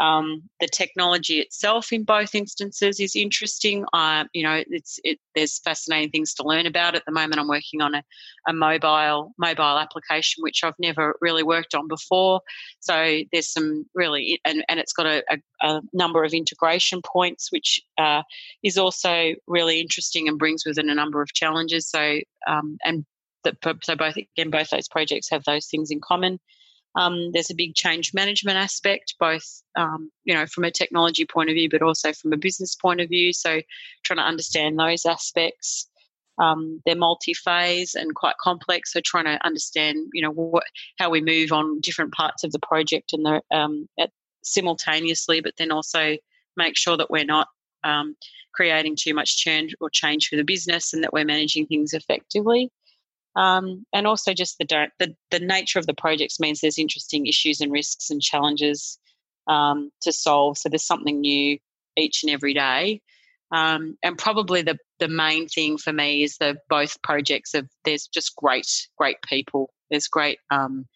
Um, 0.00 0.42
the 0.60 0.66
technology 0.66 1.38
itself 1.38 1.92
in 1.92 2.04
both 2.04 2.34
instances 2.34 2.98
is 2.98 3.14
interesting. 3.14 3.84
Uh, 3.92 4.24
you 4.32 4.42
know, 4.42 4.62
it's 4.68 4.98
it, 5.04 5.18
there's 5.34 5.58
fascinating 5.58 6.10
things 6.10 6.34
to 6.34 6.44
learn 6.44 6.66
about. 6.66 6.94
At 6.94 7.04
the 7.04 7.12
moment, 7.12 7.40
I'm 7.40 7.48
working 7.48 7.82
on 7.82 7.94
a, 7.94 8.02
a 8.48 8.52
mobile 8.52 9.32
mobile 9.38 9.78
application 9.78 10.42
which 10.42 10.64
I've 10.64 10.78
never 10.78 11.16
really 11.20 11.42
worked 11.42 11.74
on 11.74 11.88
before. 11.88 12.40
So 12.80 13.20
there's 13.32 13.52
some 13.52 13.86
really 13.94 14.40
and, 14.44 14.64
and 14.68 14.80
it's 14.80 14.92
got 14.92 15.06
a, 15.06 15.22
a, 15.30 15.38
a 15.60 15.82
number 15.92 16.24
of 16.24 16.32
integration 16.32 17.00
points, 17.02 17.52
which 17.52 17.80
uh, 17.98 18.22
is 18.62 18.78
also 18.78 19.34
really 19.46 19.80
interesting 19.80 20.26
and 20.26 20.38
brings 20.38 20.64
with 20.64 20.78
it 20.78 20.86
a 20.86 20.94
number 20.94 21.22
of 21.22 21.32
challenges. 21.32 21.88
So 21.88 22.18
um, 22.48 22.78
and 22.84 23.04
the, 23.44 23.56
so 23.82 23.96
both 23.96 24.16
again 24.16 24.50
both 24.50 24.70
those 24.70 24.88
projects 24.88 25.28
have 25.30 25.44
those 25.44 25.66
things 25.66 25.90
in 25.90 26.00
common. 26.00 26.40
Um, 26.94 27.32
there's 27.32 27.50
a 27.50 27.54
big 27.54 27.74
change 27.74 28.12
management 28.12 28.58
aspect, 28.58 29.14
both 29.18 29.62
um, 29.76 30.10
you 30.24 30.34
know 30.34 30.46
from 30.46 30.64
a 30.64 30.70
technology 30.70 31.24
point 31.24 31.50
of 31.50 31.54
view, 31.54 31.68
but 31.70 31.82
also 31.82 32.12
from 32.12 32.32
a 32.32 32.36
business 32.36 32.74
point 32.74 33.00
of 33.00 33.08
view. 33.08 33.32
So 33.32 33.60
trying 34.04 34.18
to 34.18 34.24
understand 34.24 34.78
those 34.78 35.06
aspects. 35.06 35.88
Um, 36.38 36.80
they're 36.86 36.96
multi-phase 36.96 37.94
and 37.94 38.14
quite 38.14 38.36
complex. 38.38 38.94
So 38.94 39.00
trying 39.04 39.26
to 39.26 39.38
understand, 39.44 39.98
you 40.14 40.22
know, 40.22 40.30
what, 40.30 40.64
how 40.98 41.10
we 41.10 41.20
move 41.20 41.52
on 41.52 41.80
different 41.80 42.14
parts 42.14 42.42
of 42.42 42.52
the 42.52 42.58
project 42.58 43.12
and 43.12 43.24
the 43.24 43.42
um, 43.54 43.86
at, 44.00 44.10
simultaneously, 44.42 45.40
but 45.40 45.54
then 45.58 45.70
also 45.70 46.16
make 46.56 46.76
sure 46.76 46.96
that 46.96 47.10
we're 47.10 47.24
not 47.24 47.48
um, 47.84 48.16
creating 48.54 48.96
too 48.98 49.14
much 49.14 49.36
change 49.36 49.74
or 49.80 49.90
change 49.90 50.28
for 50.28 50.36
the 50.36 50.44
business 50.44 50.92
and 50.92 51.02
that 51.02 51.12
we're 51.12 51.24
managing 51.24 51.66
things 51.66 51.92
effectively. 51.92 52.70
Um, 53.34 53.86
and 53.92 54.06
also 54.06 54.34
just 54.34 54.58
the, 54.58 54.88
the 54.98 55.14
the 55.30 55.40
nature 55.40 55.78
of 55.78 55.86
the 55.86 55.94
projects 55.94 56.38
means 56.38 56.60
there's 56.60 56.78
interesting 56.78 57.26
issues 57.26 57.60
and 57.60 57.72
risks 57.72 58.10
and 58.10 58.20
challenges 58.20 58.98
um, 59.46 59.90
to 60.02 60.12
solve. 60.12 60.58
So 60.58 60.68
there's 60.68 60.86
something 60.86 61.20
new 61.20 61.58
each 61.96 62.22
and 62.22 62.32
every 62.32 62.54
day. 62.54 63.00
Um, 63.50 63.96
and 64.02 64.16
probably 64.16 64.62
the 64.62 64.78
the 64.98 65.08
main 65.08 65.48
thing 65.48 65.78
for 65.78 65.92
me 65.92 66.22
is 66.22 66.36
that 66.38 66.58
both 66.68 67.00
projects 67.02 67.52
have 67.54 67.66
there's 67.84 68.06
just 68.06 68.34
great 68.36 68.88
great 68.96 69.16
people. 69.26 69.72
There's 69.90 70.08
great 70.08 70.38
um, 70.50 70.86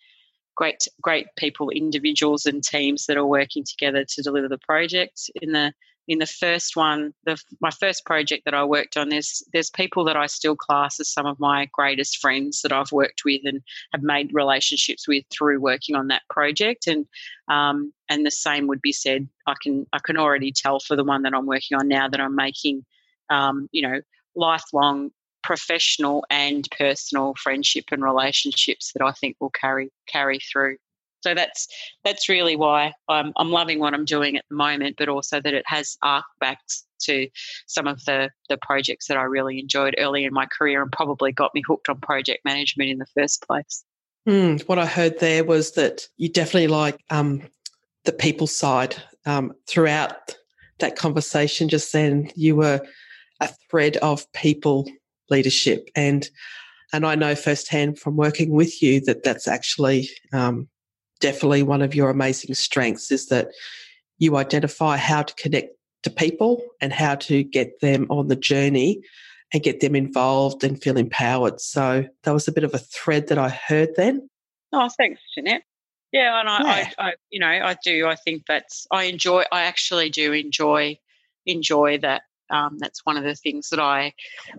great 0.57 0.89
great 1.03 1.27
people, 1.39 1.71
individuals 1.71 2.47
and 2.47 2.63
teams 2.63 3.07
that 3.07 3.17
are 3.19 3.27
working 3.27 3.65
together 3.65 4.05
to 4.09 4.23
deliver 4.23 4.49
the 4.49 4.59
project. 4.59 5.31
In 5.43 5.53
the 5.53 5.73
in 6.09 6.19
the 6.19 6.27
first 6.27 6.77
one, 6.77 7.13
the, 7.25 7.41
my 7.61 7.71
first 7.71 8.05
project 8.05 8.45
that 8.45 8.55
I 8.55 8.65
worked 8.65 8.97
on, 8.97 9.09
there's 9.09 9.43
there's 9.53 9.71
people 9.71 10.05
that 10.05 10.17
I 10.17 10.27
still 10.27 10.57
class 10.57 11.01
as 11.01 11.09
some 11.09 11.27
of 11.27 11.41
my 11.41 11.69
greatest 11.73 12.19
friends 12.19 12.63
that 12.63 12.73
I've 12.73 12.93
worked 12.93 13.23
with 13.25 13.43
and 13.45 13.63
have 13.93 14.03
made 14.03 14.33
relationships 14.33 15.09
with 15.09 15.25
through 15.31 15.61
working 15.61 15.97
on 15.97 16.09
that 16.09 16.23
project. 16.31 16.87
And 16.87 17.07
um, 17.49 17.93
and 18.09 18.25
the 18.25 18.31
same 18.31 18.67
would 18.69 18.83
be 18.83 18.93
said. 18.93 19.29
I 19.47 19.55
can 19.61 19.87
I 19.93 19.99
can 19.99 20.17
already 20.17 20.53
tell 20.53 20.81
for 20.81 20.97
the 20.97 21.05
one 21.05 21.23
that 21.23 21.35
I'm 21.35 21.47
working 21.47 21.77
on 21.77 21.89
now 21.89 22.09
that 22.09 22.21
I'm 22.21 22.37
making, 22.37 22.85
um, 23.31 23.69
you 23.73 23.83
know, 23.83 24.01
lifelong 24.37 25.11
professional 25.43 26.25
and 26.29 26.67
personal 26.77 27.35
friendship 27.37 27.85
and 27.93 28.03
relationships 28.03 28.93
that 28.93 29.05
I 29.05 29.13
think 29.13 29.37
will 29.41 29.51
carry 29.51 29.91
carry 30.07 30.39
through. 30.39 30.77
So 31.23 31.35
that's 31.35 31.67
that's 32.05 32.29
really 32.29 32.57
why 32.57 32.93
I'm, 33.09 33.33
I'm 33.37 33.51
loving 33.51 33.79
what 33.79 33.95
I'm 33.95 34.05
doing 34.05 34.37
at 34.37 34.45
the 34.49 34.57
moment, 34.57 34.97
but 34.97 35.09
also 35.09 35.41
that 35.41 35.55
it 35.55 35.65
has 35.67 35.97
back 36.41 36.59
to 37.03 37.29
some 37.67 37.87
of 37.87 38.05
the 38.05 38.31
the 38.49 38.59
projects 38.59 39.09
that 39.09 39.17
I 39.17 39.23
really 39.23 39.59
enjoyed 39.59 39.95
early 39.99 40.25
in 40.25 40.33
my 40.33 40.47
career 40.47 40.83
and 40.83 40.93
probably 40.93 41.33
got 41.33 41.55
me 41.55 41.63
hooked 41.67 41.89
on 41.89 42.01
project 42.01 42.45
management 42.45 42.91
in 42.91 42.99
the 42.99 43.07
first 43.07 43.47
place. 43.47 43.85
Mm, 44.29 44.67
what 44.69 44.79
I 44.79 44.87
heard 44.87 45.21
there 45.21 45.45
was 45.45 45.73
that 45.73 46.07
you 46.17 46.29
definitely 46.29 46.69
like 46.69 47.03
um, 47.11 47.43
the 48.05 48.13
people 48.13 48.47
side 48.47 48.97
um, 49.25 49.53
throughout 49.69 50.37
that 50.81 50.97
conversation. 50.97 51.69
Just 51.69 51.93
then, 51.93 52.31
you 52.35 52.57
were 52.57 52.81
a 53.41 53.49
thread 53.71 53.97
of 53.99 54.31
people 54.33 54.89
leadership 55.29 55.91
and 55.97 56.29
and 56.93 57.05
I 57.05 57.17
know 57.17 57.35
firsthand 57.35 57.99
from 57.99 58.17
working 58.17 58.53
with 58.53 58.81
you 58.81 59.01
that 59.03 59.25
that's 59.25 59.49
actually 59.49 60.09
um, 60.33 60.69
definitely 61.21 61.63
one 61.63 61.83
of 61.83 61.95
your 61.95 62.11
amazing 62.11 62.55
strengths 62.55 63.11
is 63.11 63.29
that 63.29 63.49
you 64.19 64.37
identify 64.37 64.97
how 64.97 65.23
to 65.23 65.35
connect 65.35 65.75
to 66.03 66.11
people 66.11 66.63
and 66.81 66.93
how 66.93 67.15
to 67.17 67.43
get 67.43 67.81
them 67.81 68.07
on 68.11 68.29
the 68.29 68.37
journey 68.37 69.03
and 69.53 69.63
get 69.63 69.81
them 69.81 69.95
involved 69.95 70.65
and 70.65 70.81
feel 70.83 70.97
empowered. 70.97 71.61
So 71.61 72.07
that 72.23 72.33
was 72.33 72.49
a 72.49 72.53
bit 72.53 72.65
of 72.65 72.75
a 72.75 72.79
thread 72.79 73.29
that 73.29 73.39
I 73.39 73.49
heard 73.49 73.91
then. 73.97 74.29
Oh, 74.73 74.89
thanks, 74.97 75.21
Jeanette. 75.35 75.63
Yeah, 76.13 76.41
and 76.41 76.49
I, 76.49 76.61
yeah. 76.61 76.91
I, 76.99 77.09
I, 77.09 77.13
you 77.31 77.41
know, 77.41 77.47
I 77.47 77.77
do. 77.85 78.07
I 78.07 78.15
think 78.15 78.45
that's 78.47 78.87
I 78.91 79.05
enjoy. 79.05 79.45
I 79.53 79.63
actually 79.63 80.11
do 80.11 80.33
enjoy 80.33 80.99
enjoy 81.47 81.99
that. 81.99 82.23
Um, 82.49 82.79
that's 82.79 83.05
one 83.05 83.17
of 83.17 83.25
the 83.25 83.35
things 83.35 83.71
that 83.71 83.81
I, 83.81 84.15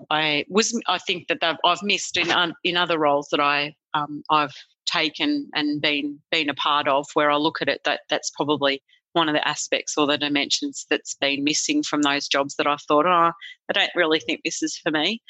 I 0.09 0.45
was. 0.49 0.79
I 0.87 0.97
think 0.97 1.27
that 1.29 1.57
I've 1.63 1.83
missed 1.83 2.17
in 2.17 2.53
in 2.63 2.77
other 2.77 2.99
roles 2.99 3.29
that 3.29 3.39
I 3.39 3.75
um, 3.93 4.23
I've 4.29 4.55
taken 4.87 5.49
and 5.53 5.81
been 5.81 6.19
been 6.31 6.49
a 6.49 6.55
part 6.55 6.87
of. 6.87 7.05
Where 7.13 7.29
I 7.29 7.37
look 7.37 7.61
at 7.61 7.69
it, 7.69 7.81
that 7.85 8.01
that's 8.09 8.31
probably 8.31 8.81
one 9.13 9.29
of 9.29 9.33
the 9.33 9.47
aspects 9.47 9.95
or 9.97 10.05
the 10.05 10.17
dimensions 10.17 10.85
that's 10.89 11.15
been 11.15 11.43
missing 11.43 11.81
from 11.83 12.03
those 12.03 12.27
jobs 12.27 12.55
that 12.55 12.67
I've 12.67 12.81
thought, 12.81 13.05
oh, 13.05 13.31
I 13.69 13.73
don't 13.73 13.89
really 13.95 14.19
think 14.19 14.41
this 14.43 14.61
is 14.61 14.77
for 14.77 14.91
me. 14.91 15.21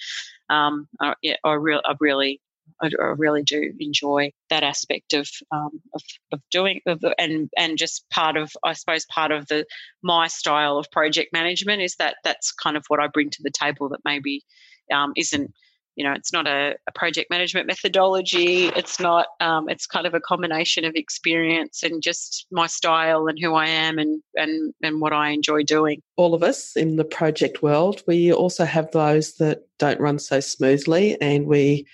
Um, 0.49 0.87
I, 0.99 1.13
yeah, 1.21 1.35
I, 1.43 1.53
re- 1.53 1.81
I 1.85 1.93
really 1.99 2.41
I, 2.81 2.89
I 2.99 3.13
really 3.17 3.43
do 3.43 3.73
enjoy 3.79 4.31
that 4.49 4.63
aspect 4.63 5.13
of 5.13 5.29
um, 5.51 5.81
of, 5.93 6.01
of 6.31 6.41
doing 6.51 6.81
of, 6.85 7.03
and 7.17 7.49
and 7.57 7.77
just 7.77 8.09
part 8.09 8.37
of 8.37 8.51
I 8.63 8.73
suppose 8.73 9.05
part 9.05 9.31
of 9.31 9.47
the 9.47 9.65
my 10.03 10.27
style 10.27 10.77
of 10.77 10.91
project 10.91 11.33
management 11.33 11.81
is 11.81 11.95
that 11.95 12.17
that's 12.23 12.51
kind 12.51 12.77
of 12.77 12.83
what 12.87 12.99
I 12.99 13.07
bring 13.07 13.29
to 13.31 13.43
the 13.43 13.51
table 13.51 13.89
that 13.89 14.01
maybe 14.05 14.43
um, 14.91 15.13
isn't 15.15 15.53
you 15.97 16.03
know 16.03 16.13
it's 16.13 16.31
not 16.31 16.47
a, 16.47 16.75
a, 16.87 16.91
project 16.93 17.29
management 17.29 17.67
methodology 17.67 18.67
it's 18.67 18.99
not 18.99 19.27
um, 19.41 19.67
it's 19.67 19.85
kind 19.85 20.07
of 20.07 20.13
a 20.13 20.19
combination 20.21 20.85
of 20.85 20.95
experience 20.95 21.83
and 21.83 22.01
just 22.01 22.47
my 22.51 22.67
style 22.67 23.27
and 23.27 23.37
who 23.39 23.53
i 23.53 23.67
am 23.67 23.99
and 23.99 24.21
and 24.35 24.73
and 24.81 25.01
what 25.01 25.11
i 25.11 25.29
enjoy 25.29 25.61
doing 25.63 26.01
all 26.15 26.33
of 26.33 26.41
us 26.41 26.75
in 26.75 26.95
the 26.95 27.03
project 27.03 27.61
world 27.61 28.01
we 28.07 28.31
also 28.31 28.63
have 28.63 28.89
those 28.91 29.33
that 29.33 29.67
don't 29.77 29.99
run 29.99 30.17
so 30.17 30.39
smoothly 30.39 31.19
and 31.21 31.45
we 31.45 31.85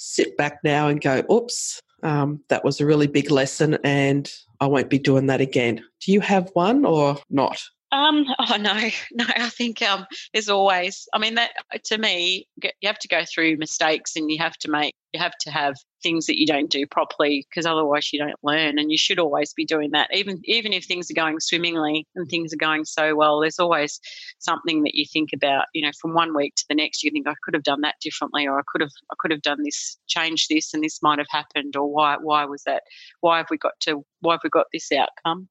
sit 0.00 0.34
back 0.38 0.60
now 0.64 0.88
and 0.88 1.02
go, 1.02 1.22
oops, 1.30 1.82
um, 2.02 2.42
that 2.48 2.64
was 2.64 2.80
a 2.80 2.86
really 2.86 3.06
big 3.06 3.30
lesson 3.30 3.78
and 3.84 4.32
I 4.58 4.66
won't 4.66 4.88
be 4.88 4.98
doing 4.98 5.26
that 5.26 5.42
again. 5.42 5.84
Do 6.00 6.12
you 6.12 6.20
have 6.22 6.50
one 6.54 6.86
or 6.86 7.18
not? 7.28 7.62
Um, 7.92 8.24
oh 8.38 8.56
no, 8.58 8.74
no. 9.12 9.24
I 9.28 9.48
think 9.48 9.82
um, 9.82 10.06
there's 10.32 10.48
always. 10.48 11.08
I 11.12 11.18
mean, 11.18 11.34
that 11.34 11.50
to 11.84 11.98
me, 11.98 12.46
you 12.62 12.88
have 12.88 12.98
to 12.98 13.08
go 13.08 13.24
through 13.24 13.56
mistakes, 13.56 14.16
and 14.16 14.30
you 14.30 14.38
have 14.38 14.56
to 14.58 14.70
make. 14.70 14.94
You 15.12 15.20
have 15.20 15.36
to 15.40 15.50
have 15.50 15.74
things 16.04 16.26
that 16.26 16.38
you 16.38 16.46
don't 16.46 16.70
do 16.70 16.86
properly, 16.86 17.44
because 17.50 17.66
otherwise 17.66 18.12
you 18.12 18.20
don't 18.20 18.38
learn. 18.44 18.78
And 18.78 18.92
you 18.92 18.98
should 18.98 19.18
always 19.18 19.52
be 19.52 19.64
doing 19.64 19.90
that, 19.90 20.08
even 20.14 20.40
even 20.44 20.72
if 20.72 20.84
things 20.84 21.10
are 21.10 21.14
going 21.14 21.40
swimmingly 21.40 22.06
and 22.14 22.28
things 22.28 22.52
are 22.52 22.58
going 22.58 22.84
so 22.84 23.16
well. 23.16 23.40
There's 23.40 23.58
always 23.58 24.00
something 24.38 24.82
that 24.84 24.94
you 24.94 25.04
think 25.12 25.30
about. 25.34 25.64
You 25.74 25.82
know, 25.82 25.92
from 26.00 26.14
one 26.14 26.34
week 26.34 26.54
to 26.56 26.64
the 26.68 26.76
next, 26.76 27.02
you 27.02 27.10
think 27.10 27.26
I 27.26 27.34
could 27.42 27.54
have 27.54 27.64
done 27.64 27.80
that 27.80 27.96
differently, 28.00 28.46
or 28.46 28.58
I 28.58 28.62
could 28.68 28.82
have 28.82 28.92
I 29.10 29.14
could 29.18 29.32
have 29.32 29.42
done 29.42 29.62
this, 29.64 29.98
changed 30.06 30.48
this, 30.48 30.72
and 30.74 30.82
this 30.82 31.02
might 31.02 31.18
have 31.18 31.28
happened, 31.30 31.74
or 31.76 31.92
why 31.92 32.16
why 32.20 32.44
was 32.44 32.62
that? 32.64 32.84
Why 33.20 33.38
have 33.38 33.48
we 33.50 33.58
got 33.58 33.78
to? 33.80 34.04
Why 34.20 34.34
have 34.34 34.42
we 34.44 34.50
got 34.50 34.66
this 34.72 34.92
outcome? 34.92 35.48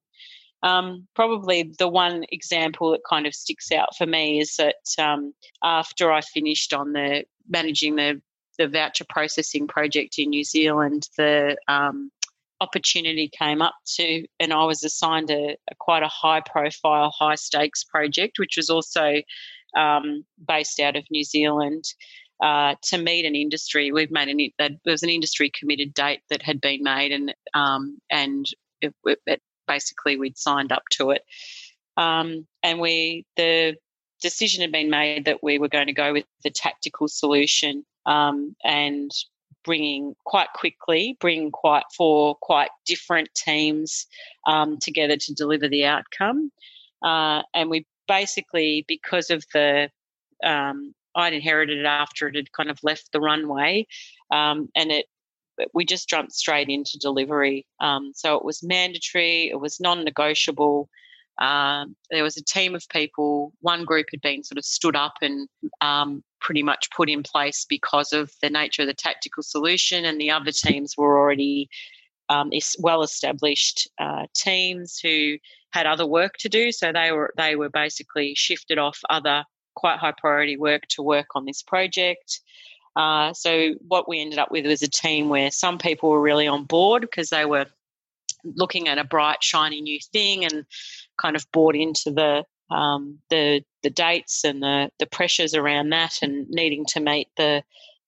Um, 0.61 1.07
probably 1.15 1.71
the 1.79 1.87
one 1.87 2.25
example 2.31 2.91
that 2.91 3.01
kind 3.09 3.25
of 3.25 3.33
sticks 3.33 3.71
out 3.71 3.95
for 3.97 4.05
me 4.05 4.39
is 4.39 4.57
that 4.57 4.75
um, 4.97 5.33
after 5.63 6.11
I 6.11 6.21
finished 6.21 6.73
on 6.73 6.93
the 6.93 7.23
managing 7.47 7.95
the 7.95 8.21
the 8.57 8.67
voucher 8.67 9.05
processing 9.07 9.67
project 9.67 10.19
in 10.19 10.29
New 10.31 10.43
Zealand, 10.43 11.07
the 11.17 11.55
um, 11.69 12.11
opportunity 12.61 13.29
came 13.29 13.61
up 13.61 13.75
to, 13.95 14.25
and 14.39 14.51
I 14.51 14.65
was 14.65 14.83
assigned 14.83 15.31
a, 15.31 15.55
a 15.71 15.75
quite 15.79 16.03
a 16.03 16.09
high 16.09 16.41
profile, 16.41 17.09
high 17.17 17.35
stakes 17.35 17.85
project, 17.85 18.37
which 18.37 18.57
was 18.57 18.69
also 18.69 19.21
um, 19.77 20.25
based 20.45 20.79
out 20.79 20.95
of 20.95 21.05
New 21.09 21.23
Zealand. 21.23 21.85
Uh, 22.41 22.75
to 22.81 22.97
meet 22.97 23.25
an 23.25 23.35
industry, 23.35 23.91
we've 23.91 24.11
made 24.11 24.29
an 24.29 24.49
there 24.57 24.69
was 24.85 25.03
an 25.03 25.09
industry 25.09 25.51
committed 25.57 25.93
date 25.93 26.21
that 26.29 26.41
had 26.41 26.61
been 26.61 26.83
made, 26.83 27.11
and 27.11 27.33
um, 27.53 27.97
and 28.09 28.45
it, 28.81 28.93
it, 29.05 29.41
basically 29.69 30.17
we'd 30.17 30.37
signed 30.37 30.73
up 30.73 30.83
to 30.91 31.11
it. 31.11 31.23
Um, 31.95 32.47
and 32.63 32.79
we 32.79 33.25
the 33.37 33.75
decision 34.21 34.61
had 34.61 34.71
been 34.71 34.89
made 34.89 35.25
that 35.25 35.43
we 35.43 35.59
were 35.59 35.69
going 35.69 35.87
to 35.87 35.93
go 35.93 36.11
with 36.11 36.25
the 36.43 36.49
tactical 36.49 37.07
solution 37.07 37.85
um, 38.05 38.55
and 38.63 39.11
bringing 39.63 40.15
quite 40.25 40.49
quickly, 40.55 41.17
bring 41.19 41.51
quite 41.51 41.83
four 41.95 42.35
quite 42.41 42.71
different 42.85 43.29
teams 43.35 44.07
um, 44.47 44.77
together 44.79 45.15
to 45.15 45.33
deliver 45.33 45.67
the 45.69 45.85
outcome. 45.85 46.51
Uh, 47.01 47.43
and 47.53 47.69
we 47.69 47.85
basically, 48.07 48.83
because 48.87 49.29
of 49.29 49.45
the 49.53 49.89
um, 50.43 50.93
I'd 51.15 51.33
inherited 51.33 51.79
it 51.79 51.85
after 51.85 52.27
it 52.27 52.35
had 52.35 52.51
kind 52.51 52.69
of 52.69 52.79
left 52.83 53.11
the 53.11 53.19
runway, 53.19 53.87
um, 54.31 54.69
and 54.75 54.91
it 54.91 55.05
we 55.73 55.85
just 55.85 56.09
jumped 56.09 56.33
straight 56.33 56.69
into 56.69 56.97
delivery. 56.99 57.65
Um, 57.79 58.11
so 58.15 58.35
it 58.35 58.45
was 58.45 58.63
mandatory, 58.63 59.49
it 59.49 59.59
was 59.59 59.79
non 59.79 60.03
negotiable. 60.03 60.89
Um, 61.39 61.95
there 62.11 62.23
was 62.23 62.35
a 62.35 62.43
team 62.43 62.75
of 62.75 62.87
people. 62.89 63.53
One 63.61 63.85
group 63.85 64.07
had 64.11 64.21
been 64.21 64.43
sort 64.43 64.57
of 64.57 64.65
stood 64.65 64.95
up 64.95 65.13
and 65.21 65.47
um, 65.79 66.21
pretty 66.41 66.63
much 66.63 66.89
put 66.91 67.09
in 67.09 67.23
place 67.23 67.65
because 67.67 68.11
of 68.11 68.31
the 68.41 68.49
nature 68.49 68.81
of 68.81 68.87
the 68.87 68.93
tactical 68.93 69.43
solution, 69.43 70.05
and 70.05 70.19
the 70.19 70.31
other 70.31 70.51
teams 70.51 70.95
were 70.97 71.17
already 71.17 71.69
um, 72.27 72.51
well 72.79 73.01
established 73.03 73.89
uh, 73.99 74.25
teams 74.35 74.99
who 75.01 75.37
had 75.71 75.85
other 75.85 76.05
work 76.05 76.33
to 76.39 76.49
do. 76.49 76.71
So 76.71 76.91
they 76.91 77.11
were 77.11 77.33
they 77.37 77.55
were 77.55 77.69
basically 77.69 78.33
shifted 78.35 78.77
off 78.77 78.99
other 79.09 79.43
quite 79.75 79.99
high 79.99 80.13
priority 80.17 80.57
work 80.57 80.83
to 80.89 81.01
work 81.01 81.27
on 81.35 81.45
this 81.45 81.63
project. 81.63 82.41
Uh, 82.95 83.33
so 83.33 83.73
what 83.87 84.09
we 84.09 84.19
ended 84.19 84.39
up 84.39 84.51
with 84.51 84.65
was 84.65 84.81
a 84.81 84.89
team 84.89 85.29
where 85.29 85.51
some 85.51 85.77
people 85.77 86.09
were 86.09 86.21
really 86.21 86.47
on 86.47 86.65
board 86.65 87.01
because 87.01 87.29
they 87.29 87.45
were 87.45 87.65
looking 88.43 88.87
at 88.87 88.97
a 88.97 89.03
bright, 89.03 89.43
shiny 89.43 89.81
new 89.81 89.99
thing 90.11 90.45
and 90.45 90.65
kind 91.21 91.35
of 91.35 91.45
bought 91.51 91.75
into 91.75 92.11
the 92.11 92.43
um, 92.71 93.19
the 93.29 93.63
the 93.83 93.89
dates 93.89 94.43
and 94.43 94.61
the 94.61 94.89
the 94.99 95.05
pressures 95.05 95.55
around 95.55 95.89
that 95.89 96.19
and 96.21 96.47
needing 96.49 96.85
to 96.89 96.99
meet 96.99 97.27
the 97.37 97.63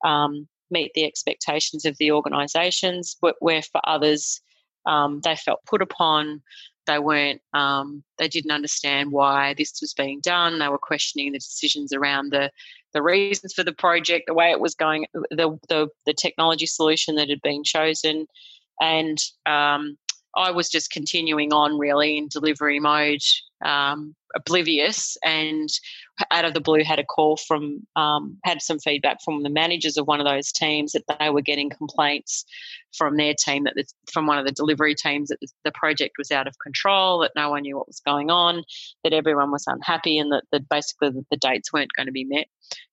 um, 0.05 0.47
meet 0.69 0.91
the 0.93 1.05
expectations 1.05 1.85
of 1.85 1.97
the 1.97 2.11
organisations. 2.11 3.17
Where 3.39 3.61
for 3.61 3.81
others, 3.83 4.41
um, 4.85 5.21
they 5.23 5.35
felt 5.35 5.65
put 5.65 5.81
upon. 5.81 6.41
They 6.87 6.99
weren't. 6.99 7.41
Um, 7.53 8.03
they 8.17 8.27
didn't 8.27 8.51
understand 8.51 9.11
why 9.11 9.53
this 9.55 9.79
was 9.81 9.93
being 9.93 10.19
done. 10.21 10.59
They 10.59 10.67
were 10.67 10.79
questioning 10.79 11.31
the 11.31 11.39
decisions 11.39 11.93
around 11.93 12.31
the 12.31 12.51
the 12.93 13.01
reasons 13.01 13.53
for 13.53 13.63
the 13.63 13.73
project, 13.73 14.25
the 14.27 14.33
way 14.33 14.51
it 14.51 14.59
was 14.59 14.75
going, 14.75 15.05
the 15.13 15.57
the, 15.69 15.87
the 16.05 16.13
technology 16.13 16.65
solution 16.65 17.15
that 17.15 17.29
had 17.29 17.41
been 17.41 17.63
chosen, 17.63 18.27
and 18.79 19.17
um, 19.45 19.97
I 20.35 20.51
was 20.51 20.69
just 20.69 20.91
continuing 20.91 21.53
on 21.53 21.77
really 21.77 22.17
in 22.17 22.27
delivery 22.27 22.79
mode, 22.79 23.21
um, 23.63 24.15
oblivious, 24.35 25.17
and 25.23 25.69
out 26.29 26.45
of 26.45 26.53
the 26.53 26.61
blue 26.61 26.83
had 26.83 26.99
a 26.99 27.03
call 27.03 27.37
from 27.37 27.85
um, 27.95 28.37
had 28.43 28.61
some 28.61 28.79
feedback 28.79 29.17
from 29.23 29.43
the 29.43 29.49
managers 29.49 29.97
of 29.97 30.07
one 30.07 30.19
of 30.19 30.25
those 30.25 30.51
teams 30.51 30.91
that 30.91 31.03
they 31.19 31.29
were 31.29 31.41
getting 31.41 31.69
complaints 31.69 32.45
from 32.95 33.17
their 33.17 33.33
team 33.33 33.63
that 33.63 33.73
the, 33.75 33.85
from 34.11 34.27
one 34.27 34.37
of 34.37 34.45
the 34.45 34.51
delivery 34.51 34.95
teams 34.95 35.29
that 35.29 35.39
the 35.63 35.71
project 35.71 36.15
was 36.17 36.31
out 36.31 36.47
of 36.47 36.59
control, 36.59 37.19
that 37.19 37.31
no 37.35 37.49
one 37.49 37.61
knew 37.61 37.77
what 37.77 37.87
was 37.87 38.01
going 38.05 38.29
on, 38.29 38.63
that 39.03 39.13
everyone 39.13 39.51
was 39.51 39.65
unhappy, 39.67 40.17
and 40.17 40.31
that, 40.31 40.43
that 40.51 40.67
basically 40.69 41.09
the, 41.09 41.25
the 41.31 41.37
dates 41.37 41.71
weren't 41.71 41.93
going 41.95 42.07
to 42.07 42.11
be 42.11 42.25
met. 42.25 42.47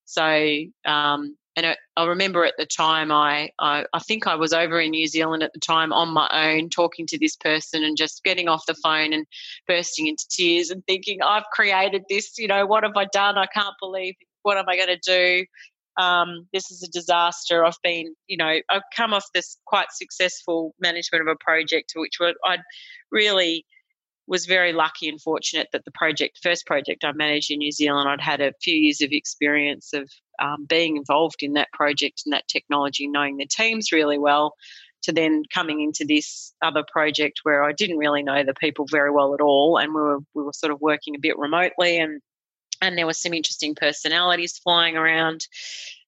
So 0.04 0.58
um, 0.84 1.36
and 1.58 1.76
I, 1.96 2.04
remember 2.04 2.44
at 2.44 2.54
the 2.56 2.66
time 2.66 3.10
I, 3.10 3.50
I, 3.58 3.84
I 3.92 3.98
think 3.98 4.28
I 4.28 4.36
was 4.36 4.52
over 4.52 4.80
in 4.80 4.92
New 4.92 5.08
Zealand 5.08 5.42
at 5.42 5.52
the 5.52 5.58
time 5.58 5.92
on 5.92 6.10
my 6.10 6.28
own 6.32 6.70
talking 6.70 7.04
to 7.08 7.18
this 7.18 7.34
person 7.34 7.82
and 7.82 7.96
just 7.96 8.22
getting 8.22 8.48
off 8.48 8.66
the 8.66 8.74
phone 8.74 9.12
and 9.12 9.26
bursting 9.66 10.06
into 10.06 10.24
tears 10.30 10.70
and 10.70 10.84
thinking 10.86 11.18
I've 11.20 11.46
created 11.52 12.04
this 12.08 12.38
you 12.38 12.46
know 12.46 12.64
what 12.64 12.84
have 12.84 12.96
I 12.96 13.06
done? 13.06 13.36
I 13.36 13.46
can't 13.46 13.74
believe 13.80 14.14
what 14.42 14.56
am 14.56 14.68
I 14.68 14.76
going 14.76 14.96
to 15.00 15.00
do? 15.04 15.46
Um, 16.00 16.46
this 16.52 16.70
is 16.70 16.84
a 16.84 16.90
disaster. 16.92 17.64
I've 17.64 17.82
been 17.82 18.14
you 18.28 18.36
know 18.36 18.60
I've 18.70 18.82
come 18.94 19.12
off 19.12 19.26
this 19.34 19.56
quite 19.66 19.88
successful 19.90 20.74
management 20.78 21.22
of 21.22 21.28
a 21.28 21.44
project 21.44 21.92
which 21.96 22.18
I'd 22.46 22.62
really 23.10 23.66
was 24.28 24.46
very 24.46 24.72
lucky 24.72 25.08
and 25.08 25.20
fortunate 25.20 25.68
that 25.72 25.86
the 25.86 25.90
project, 25.90 26.38
first 26.42 26.66
project 26.66 27.02
I 27.02 27.12
managed 27.12 27.50
in 27.50 27.58
New 27.58 27.72
Zealand, 27.72 28.08
I'd 28.08 28.20
had 28.20 28.42
a 28.42 28.52
few 28.62 28.76
years 28.76 29.00
of 29.00 29.08
experience 29.10 29.94
of 29.94 30.08
um, 30.40 30.64
being 30.68 30.96
involved 30.96 31.42
in 31.42 31.54
that 31.54 31.72
project 31.72 32.22
and 32.24 32.32
that 32.32 32.48
technology, 32.48 33.06
knowing 33.06 33.36
the 33.36 33.46
teams 33.46 33.92
really 33.92 34.18
well, 34.18 34.54
to 35.02 35.12
then 35.12 35.44
coming 35.52 35.80
into 35.80 36.04
this 36.04 36.52
other 36.62 36.84
project 36.90 37.40
where 37.42 37.62
I 37.62 37.72
didn't 37.72 37.98
really 37.98 38.22
know 38.22 38.42
the 38.42 38.54
people 38.54 38.86
very 38.90 39.10
well 39.10 39.34
at 39.34 39.40
all, 39.40 39.78
and 39.78 39.94
we 39.94 40.00
were 40.00 40.18
we 40.34 40.42
were 40.42 40.52
sort 40.52 40.72
of 40.72 40.80
working 40.80 41.14
a 41.14 41.20
bit 41.20 41.38
remotely, 41.38 41.98
and 41.98 42.20
and 42.80 42.96
there 42.96 43.06
were 43.06 43.12
some 43.12 43.34
interesting 43.34 43.74
personalities 43.74 44.58
flying 44.58 44.96
around 44.96 45.46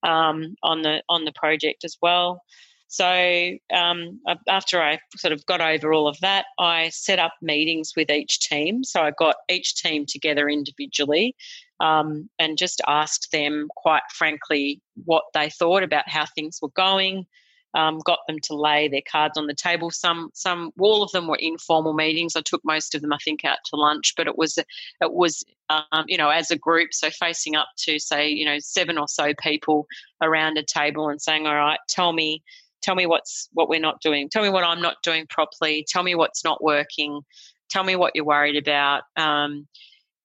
um, 0.03 0.55
on 0.63 0.83
the 0.83 1.03
on 1.09 1.25
the 1.25 1.33
project 1.33 1.85
as 1.85 1.97
well. 2.03 2.43
So 2.89 3.57
um, 3.73 4.21
after 4.49 4.83
I 4.83 4.99
sort 5.17 5.33
of 5.33 5.47
got 5.47 5.61
over 5.61 5.93
all 5.93 6.09
of 6.09 6.19
that, 6.21 6.47
I 6.59 6.89
set 6.89 7.21
up 7.21 7.35
meetings 7.41 7.93
with 7.97 8.11
each 8.11 8.41
team. 8.41 8.83
So 8.83 9.01
I 9.01 9.13
got 9.13 9.37
each 9.49 9.77
team 9.81 10.07
together 10.07 10.49
individually 10.49 11.37
um, 11.81 12.29
and 12.39 12.59
just 12.59 12.81
asked 12.87 13.33
them, 13.33 13.69
quite 13.75 14.03
frankly, 14.13 14.81
what 15.05 15.25
they 15.35 15.49
thought 15.51 15.83
about 15.83 16.09
how 16.09 16.27
things 16.27 16.59
were 16.61 16.71
going. 16.71 17.27
Um, 17.73 18.01
got 18.05 18.19
them 18.27 18.39
to 18.45 18.57
lay 18.57 18.89
their 18.89 19.03
cards 19.09 19.39
on 19.39 19.47
the 19.47 19.55
table. 19.55 19.93
Some, 19.93 20.31
some, 20.35 20.73
all 20.79 21.05
of 21.05 21.13
them 21.13 21.29
were 21.29 21.37
informal 21.37 21.93
meetings. 21.93 22.35
I 22.35 22.41
took 22.41 22.61
most 22.65 22.97
of 22.97 23.01
them, 23.01 23.13
I 23.13 23.19
think, 23.19 23.45
out 23.45 23.59
to 23.67 23.77
lunch. 23.77 24.15
But 24.17 24.27
it 24.27 24.37
was, 24.37 24.59
it 24.59 24.67
was, 25.13 25.45
um, 25.69 26.05
you 26.09 26.19
know, 26.19 26.31
as 26.31 26.51
a 26.51 26.59
group, 26.59 26.93
so 26.93 27.11
facing 27.11 27.55
up 27.55 27.69
to 27.85 28.01
say, 28.01 28.29
you 28.29 28.45
know, 28.45 28.59
seven 28.59 28.99
or 28.99 29.07
so 29.07 29.33
people 29.41 29.87
around 30.21 30.59
a 30.59 30.65
table 30.65 31.09
and 31.09 31.23
saying, 31.23 31.47
"All 31.47 31.55
right, 31.55 31.79
tell 31.89 32.13
me, 32.13 32.43
tell 32.83 32.97
me 32.97 33.07
what's 33.07 33.49
what 33.53 33.69
we're 33.69 33.79
not 33.79 34.01
doing. 34.01 34.29
Tell 34.29 34.43
me 34.43 34.51
what 34.51 34.65
I'm 34.65 34.83
not 34.83 34.97
doing 35.05 35.29
properly. 35.29 35.87
Tell 35.89 36.03
me 36.03 36.17
what's 36.17 36.43
not 36.43 36.65
working. 36.65 37.21
Tell 37.69 37.85
me 37.85 37.95
what 37.95 38.17
you're 38.17 38.25
worried 38.25 38.57
about." 38.57 39.05
Um, 39.17 39.69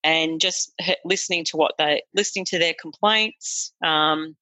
and 0.06 0.40
just 0.40 0.72
listening 1.04 1.44
to 1.44 1.58
what 1.58 1.74
they 1.78 2.02
listening 2.14 2.46
to 2.46 2.60
their 2.60 2.76
complaints 2.80 3.74
um, 3.84 4.38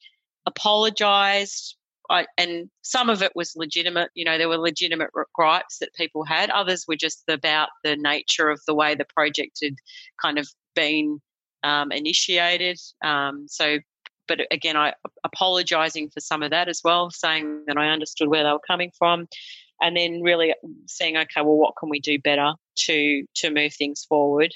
apologized 0.46 1.78
I, 2.10 2.26
and 2.38 2.70
some 2.82 3.10
of 3.10 3.24
it 3.24 3.32
was 3.34 3.56
legitimate 3.56 4.12
you 4.14 4.26
know 4.26 4.38
there 4.38 4.50
were 4.50 4.58
legitimate 4.58 5.10
gripes 5.34 5.80
that 5.80 5.96
people 5.96 6.26
had. 6.26 6.50
Others 6.50 6.86
were 6.86 6.98
just 6.98 7.24
about 7.30 7.70
the 7.84 7.96
nature 7.96 8.50
of 8.50 8.60
the 8.68 8.76
way 8.76 8.94
the 8.94 9.06
project 9.06 9.60
had 9.64 9.76
kind 10.22 10.38
of 10.38 10.48
been 10.76 11.22
um, 11.64 11.94
initiated 11.94 12.78
um, 13.04 13.46
so 13.48 13.78
but 14.28 14.40
again 14.52 14.78
i 14.78 14.94
apologizing 15.24 16.10
for 16.10 16.20
some 16.20 16.44
of 16.44 16.52
that 16.52 16.70
as 16.70 16.82
well 16.84 17.10
saying 17.10 17.64
that 17.68 17.78
i 17.78 17.90
understood 17.90 18.30
where 18.30 18.44
they 18.44 18.52
were 18.52 18.60
coming 18.66 18.92
from 18.98 19.28
and 19.82 19.98
then 19.98 20.22
really 20.22 20.54
saying 20.88 21.18
okay 21.18 21.42
well 21.42 21.58
what 21.58 21.74
can 21.78 21.90
we 21.90 22.00
do 22.00 22.18
better 22.20 22.54
to 22.76 23.24
to 23.36 23.50
move 23.50 23.74
things 23.74 24.06
forward 24.06 24.54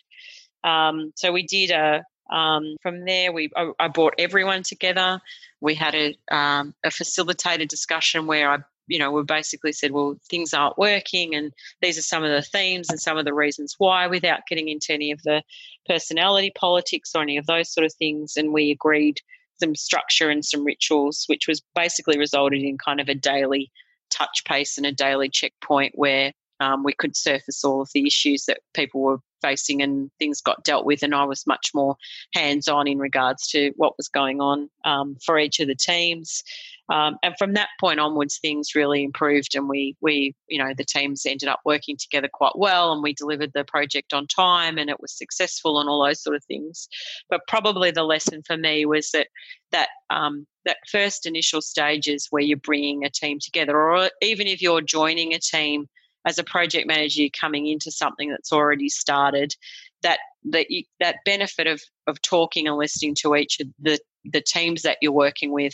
um, 0.64 1.14
so 1.16 1.32
we 1.32 1.44
did 1.44 1.72
a 1.72 2.04
um, 2.34 2.76
from 2.82 3.06
there. 3.06 3.32
We 3.32 3.50
I, 3.56 3.72
I, 3.80 3.88
brought 3.88 4.16
everyone 4.18 4.64
together. 4.64 5.22
We 5.62 5.76
had 5.76 5.96
a, 5.96 6.16
um, 6.30 6.74
a 6.84 6.92
facilitated 6.92 7.70
discussion 7.70 8.28
where 8.28 8.50
I 8.50 8.58
you 8.88 9.00
know 9.00 9.12
we 9.12 9.24
basically 9.24 9.74
said 9.74 9.92
well 9.92 10.18
things 10.30 10.54
aren't 10.54 10.78
working 10.78 11.36
and 11.36 11.54
these 11.82 11.98
are 11.98 12.04
some 12.04 12.24
of 12.24 12.32
the 12.32 12.42
themes 12.42 12.90
and 12.90 13.00
some 13.00 13.18
of 13.18 13.26
the 13.26 13.34
reasons 13.34 13.76
why 13.78 14.08
without 14.08 14.48
getting 14.48 14.70
into 14.70 14.94
any 14.94 15.12
of 15.12 15.22
the 15.24 15.44
personality 15.88 16.52
politics 16.56 17.12
or 17.14 17.22
any 17.22 17.38
of 17.38 17.46
those 17.46 17.72
sort 17.72 17.86
of 17.86 17.94
things 17.94 18.38
and 18.38 18.54
we 18.54 18.72
agreed 18.72 19.20
some 19.60 19.76
structure 19.76 20.30
and 20.30 20.46
some 20.46 20.64
rituals 20.64 21.26
which 21.28 21.48
was 21.48 21.62
basically 21.76 22.18
resulted 22.18 22.62
in 22.62 22.78
kind 22.78 23.00
of 23.02 23.10
a 23.10 23.16
daily 23.16 23.70
touch 24.10 24.44
pace 24.46 24.78
and 24.78 24.86
a 24.86 24.92
daily 24.92 25.30
checkpoint 25.30 25.92
where 25.96 26.32
um, 26.60 26.84
we 26.84 26.94
could 26.94 27.16
surface 27.16 27.64
all 27.64 27.82
of 27.82 27.90
the 27.94 28.08
issues 28.08 28.46
that 28.46 28.62
people 28.74 29.02
were 29.02 29.20
facing 29.42 29.82
and 29.82 30.10
things 30.20 30.42
got 30.42 30.64
dealt 30.64 30.86
with. 30.86 31.04
And 31.04 31.16
I 31.16 31.24
was 31.24 31.48
much 31.48 31.72
more 31.74 31.96
hands 32.34 32.68
on 32.68 32.88
in 32.88 33.00
regards 33.00 33.48
to 33.50 33.72
what 33.76 33.98
was 33.98 34.08
going 34.08 34.42
on 34.42 34.70
um, 34.86 35.18
for 35.24 35.38
each 35.40 35.60
of 35.60 35.68
the 35.68 35.76
teams. 35.76 36.44
Um, 36.90 37.18
and 37.22 37.36
from 37.38 37.54
that 37.54 37.70
point 37.80 38.00
onwards, 38.00 38.40
things 38.40 38.74
really 38.74 39.04
improved, 39.04 39.56
and 39.56 39.68
we 39.68 39.98
we 40.00 40.34
you 40.48 40.58
know 40.58 40.74
the 40.76 40.86
teams 40.86 41.26
ended 41.26 41.50
up 41.50 41.60
working 41.66 41.98
together 41.98 42.30
quite 42.32 42.54
well, 42.56 42.94
and 42.94 43.04
we 43.04 43.14
delivered 43.14 43.52
the 43.54 43.66
project 43.66 44.14
on 44.14 44.26
time, 44.26 44.78
and 44.78 44.90
it 44.90 45.02
was 45.02 45.12
successful, 45.12 45.80
and 45.80 45.90
all 45.90 46.06
those 46.06 46.24
sort 46.24 46.36
of 46.36 46.46
things. 46.46 46.88
But 47.30 47.42
probably 47.48 47.92
the 47.92 48.04
lesson 48.04 48.42
for 48.42 48.56
me 48.56 48.86
was 48.86 49.12
that 49.12 49.28
that 49.72 49.90
um, 50.10 50.48
that 50.66 50.78
first 50.90 51.26
initial 51.26 51.62
stages 51.62 52.28
where 52.30 52.44
you're 52.44 52.58
bringing 52.58 53.04
a 53.04 53.10
team 53.10 53.40
together, 53.42 53.78
or 53.78 54.10
even 54.22 54.48
if 54.48 54.62
you're 54.62 54.82
joining 54.82 55.34
a 55.34 55.40
team 55.40 55.90
as 56.26 56.38
a 56.38 56.44
project 56.44 56.88
manager 56.88 57.22
you're 57.22 57.30
coming 57.30 57.68
into 57.68 57.92
something 57.92 58.30
that's 58.30 58.52
already 58.52 58.90
started 58.90 59.56
that 60.04 60.20
that 60.44 60.70
you, 60.70 60.84
that 61.00 61.18
benefit 61.26 61.68
of 61.68 61.82
of 62.08 62.22
talking 62.22 62.68
and 62.68 62.78
listening 62.78 63.16
to 63.16 63.36
each 63.36 63.60
of 63.60 63.68
the 63.80 64.00
the 64.26 64.42
teams 64.42 64.82
that 64.82 64.98
you're 65.02 65.12
working 65.12 65.52
with 65.52 65.74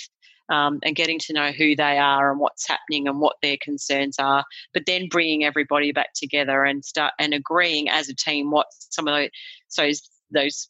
um, 0.50 0.80
and 0.84 0.96
getting 0.96 1.20
to 1.20 1.34
know 1.34 1.52
who 1.52 1.76
they 1.76 1.98
are 1.98 2.32
and 2.32 2.40
what's 2.40 2.68
happening 2.68 3.08
and 3.08 3.20
what 3.20 3.38
their 3.42 3.58
concerns 3.62 4.18
are, 4.20 4.44
but 4.74 4.86
then 4.86 5.08
bringing 5.08 5.44
everybody 5.44 5.92
back 5.92 6.14
together 6.14 6.64
and 6.64 6.84
start 6.84 7.14
and 7.20 7.34
agreeing 7.34 7.90
as 7.90 8.10
a 8.10 8.16
team 8.16 8.52
what 8.52 8.68
some 8.72 9.08
of 9.08 9.16
those 9.16 9.30
those, 9.78 10.10
those 10.32 10.70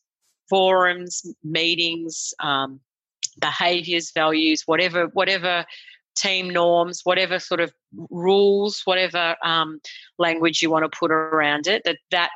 forums, 0.49 1.23
meetings, 1.43 2.33
um, 2.39 2.79
behaviors, 3.39 4.11
values, 4.11 4.63
whatever 4.65 5.07
whatever 5.13 5.65
team 6.15 6.49
norms, 6.49 7.01
whatever 7.03 7.39
sort 7.39 7.59
of 7.59 7.73
rules, 8.09 8.81
whatever 8.85 9.35
um, 9.43 9.79
language 10.17 10.61
you 10.61 10.69
want 10.69 10.83
to 10.83 10.97
put 10.97 11.11
around 11.11 11.67
it, 11.67 11.83
that 11.85 11.97
that 12.11 12.29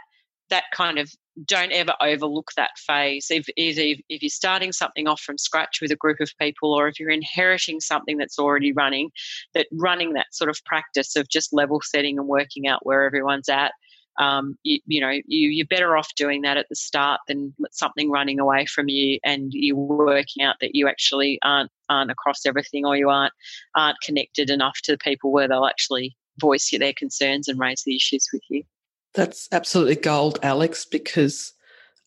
that 0.49 0.63
kind 0.73 0.97
of 0.97 1.11
don't 1.45 1.71
ever 1.71 1.93
overlook 2.01 2.51
that 2.57 2.71
phase. 2.77 3.27
If, 3.29 3.47
if, 3.55 4.01
if 4.09 4.23
you're 4.23 4.29
starting 4.29 4.71
something 4.71 5.07
off 5.07 5.21
from 5.21 5.37
scratch 5.37 5.79
with 5.81 5.91
a 5.91 5.95
group 5.95 6.19
of 6.19 6.31
people, 6.39 6.73
or 6.73 6.87
if 6.87 6.99
you're 6.99 7.09
inheriting 7.09 7.79
something 7.79 8.17
that's 8.17 8.39
already 8.39 8.71
running, 8.71 9.11
that 9.53 9.67
running 9.71 10.13
that 10.13 10.27
sort 10.31 10.49
of 10.49 10.59
practice 10.65 11.15
of 11.15 11.29
just 11.29 11.53
level 11.53 11.81
setting 11.83 12.17
and 12.17 12.27
working 12.27 12.67
out 12.67 12.85
where 12.85 13.03
everyone's 13.03 13.49
at 13.49 13.73
um, 14.17 14.57
you, 14.63 14.79
you, 14.87 15.01
know 15.01 15.09
you, 15.09 15.49
you're 15.49 15.67
better 15.67 15.95
off 15.95 16.13
doing 16.15 16.41
that 16.41 16.57
at 16.57 16.67
the 16.69 16.75
start 16.75 17.21
than 17.27 17.53
something 17.71 18.09
running 18.09 18.39
away 18.39 18.65
from 18.65 18.89
you 18.89 19.19
and 19.23 19.53
you 19.53 19.75
working 19.75 20.43
out 20.43 20.55
that 20.61 20.75
you 20.75 20.87
actually 20.87 21.39
aren't 21.43 21.71
aren't 21.89 22.11
across 22.11 22.45
everything 22.45 22.85
or 22.85 22.97
you 22.97 23.09
aren't 23.09 23.33
aren't 23.75 23.99
connected 24.01 24.49
enough 24.49 24.79
to 24.83 24.91
the 24.91 24.97
people 24.97 25.31
where 25.31 25.47
they'll 25.47 25.65
actually 25.65 26.15
voice 26.39 26.71
their 26.77 26.93
concerns 26.93 27.47
and 27.47 27.59
raise 27.59 27.83
the 27.83 27.95
issues 27.95 28.27
with 28.31 28.43
you. 28.49 28.63
That's 29.13 29.47
absolutely 29.51 29.95
gold, 29.95 30.39
Alex, 30.43 30.85
because 30.85 31.53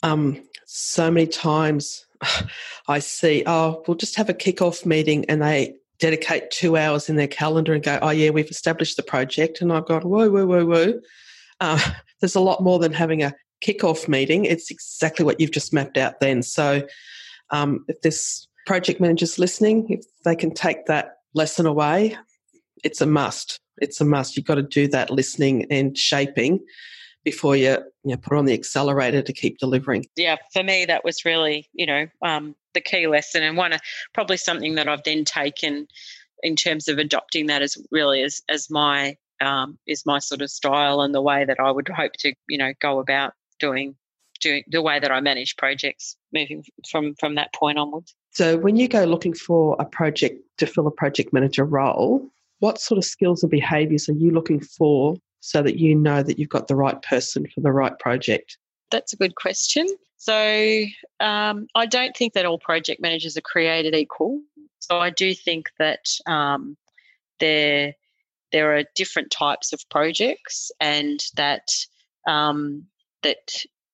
um, 0.03 0.42
so 0.66 1.11
many 1.11 1.27
times 1.27 2.07
I 2.88 2.99
see, 3.01 3.42
oh, 3.46 3.83
we'll 3.87 3.96
just 3.96 4.16
have 4.16 4.29
a 4.29 4.35
kick-off 4.35 4.87
meeting 4.87 5.25
and 5.29 5.42
they 5.42 5.75
dedicate 5.99 6.51
two 6.51 6.77
hours 6.77 7.09
in 7.09 7.16
their 7.16 7.29
calendar 7.29 7.75
and 7.75 7.83
go, 7.83 7.99
oh, 8.01 8.11
yeah, 8.11 8.31
we've 8.31 8.51
established 8.51 8.96
the 8.96 9.03
project. 9.03 9.61
And 9.61 9.73
I've 9.73 9.87
gone, 9.87 10.03
whoa, 10.03 10.31
whoa, 10.31 10.46
whoa, 10.46 10.64
whoa. 10.64 11.01
Uh, 11.61 11.79
there's 12.20 12.35
a 12.35 12.40
lot 12.40 12.62
more 12.62 12.79
than 12.79 12.92
having 12.92 13.23
a 13.23 13.35
kick-off 13.61 14.09
meeting. 14.09 14.44
It's 14.44 14.70
exactly 14.70 15.25
what 15.25 15.40
you've 15.40 15.51
just 15.51 15.73
mapped 15.73 15.99
out 15.99 16.20
then. 16.20 16.42
So 16.42 16.87
um, 17.51 17.85
if 17.88 18.01
this 18.03 18.46
project 18.66 19.01
managers 19.01 19.38
listening, 19.38 19.87
if 19.90 20.05
they 20.25 20.37
can 20.37 20.55
take 20.55 20.87
that 20.87 21.16
lesson 21.35 21.66
away, 21.66 22.16
it's 22.85 23.01
a 23.01 23.07
must. 23.07 23.59
It's 23.79 24.01
a 24.01 24.05
must. 24.05 24.37
You've 24.37 24.46
got 24.46 24.57
to 24.57 24.62
do 24.62 24.88
that 24.88 25.11
listening 25.11 25.66
and 25.70 25.96
shaping 25.96 26.61
before 27.25 27.57
you, 27.57 27.77
you 28.05 28.12
know, 28.12 28.16
put 28.16 28.38
on 28.38 28.46
the 28.46 28.55
accelerator 28.55 29.20
to 29.23 29.33
keep 29.33 29.59
delivering. 29.59 30.07
Yeah, 30.16 30.37
for 30.53 30.62
me, 30.62 30.87
that 30.87 31.05
was 31.05 31.25
really, 31.25 31.68
you 31.75 31.87
know, 31.87 32.07
um, 32.23 32.55
the 32.73 32.81
key 32.81 33.07
lesson 33.07 33.42
and 33.42 33.57
one, 33.57 33.77
probably 34.14 34.37
something 34.37 34.77
that 34.77 34.88
I've 34.88 35.03
then 35.05 35.25
taken 35.25 35.87
in 36.42 36.57
terms 36.57 36.88
of 36.88 36.99
adopting 36.99 37.46
that 37.49 37.61
as 37.61 37.77
really 37.90 38.23
as, 38.23 38.40
as 38.49 38.70
my 38.70 39.16
um, 39.40 39.79
is 39.87 40.05
my 40.07 40.18
sort 40.18 40.42
of 40.42 40.50
style 40.50 41.00
and 41.00 41.14
the 41.14 41.22
way 41.22 41.44
that 41.44 41.61
I 41.61 41.70
would 41.70 41.88
hope 41.88 42.12
to, 42.20 42.35
you 42.48 42.59
know, 42.59 42.72
go 42.81 43.00
about 43.00 43.35
doing 43.59 43.96
doing 44.40 44.64
the 44.68 44.81
way 44.81 44.98
that 44.98 45.12
I 45.12 45.20
manage 45.20 45.57
projects 45.57 46.16
moving 46.33 46.64
from 46.90 47.14
from 47.16 47.35
that 47.35 47.53
point 47.55 47.79
onwards. 47.79 48.14
So 48.31 48.57
when 48.57 48.76
you 48.76 48.88
go 48.88 49.05
looking 49.05 49.35
for 49.35 49.76
a 49.79 49.85
project 49.85 50.42
to 50.59 50.66
fill 50.66 50.87
a 50.87 50.90
project 50.90 51.33
manager 51.33 51.64
role, 51.64 52.26
what 52.61 52.81
sort 52.81 52.98
of 52.98 53.05
skills 53.05 53.44
or 53.44 53.48
behaviours 53.48 54.09
are 54.09 54.14
you 54.14 54.31
looking 54.31 54.61
for 54.61 55.16
so 55.40 55.62
that 55.62 55.79
you 55.79 55.94
know 55.94 56.22
that 56.22 56.38
you've 56.38 56.48
got 56.48 56.68
the 56.68 56.76
right 56.76 57.00
person 57.03 57.46
for 57.55 57.61
the 57.61 57.72
right 57.72 57.98
project? 57.98 58.57
That's 58.90 59.12
a 59.12 59.16
good 59.16 59.35
question. 59.35 59.87
So 60.16 60.85
um, 61.18 61.66
I 61.74 61.87
don't 61.87 62.14
think 62.16 62.35
that 62.35 62.44
all 62.44 62.59
project 62.59 63.00
managers 63.00 63.37
are 63.37 63.42
created 63.42 63.94
equal. 63.94 64.40
So 64.81 64.98
I 64.98 65.11
do 65.11 65.35
think 65.35 65.70
that 65.79 66.05
um, 66.26 66.76
there 67.38 67.94
there 68.53 68.77
are 68.77 68.85
different 68.95 69.31
types 69.31 69.73
of 69.73 69.83
projects, 69.91 70.71
and 70.81 71.21
that 71.37 71.69
um, 72.27 72.87
that 73.23 73.53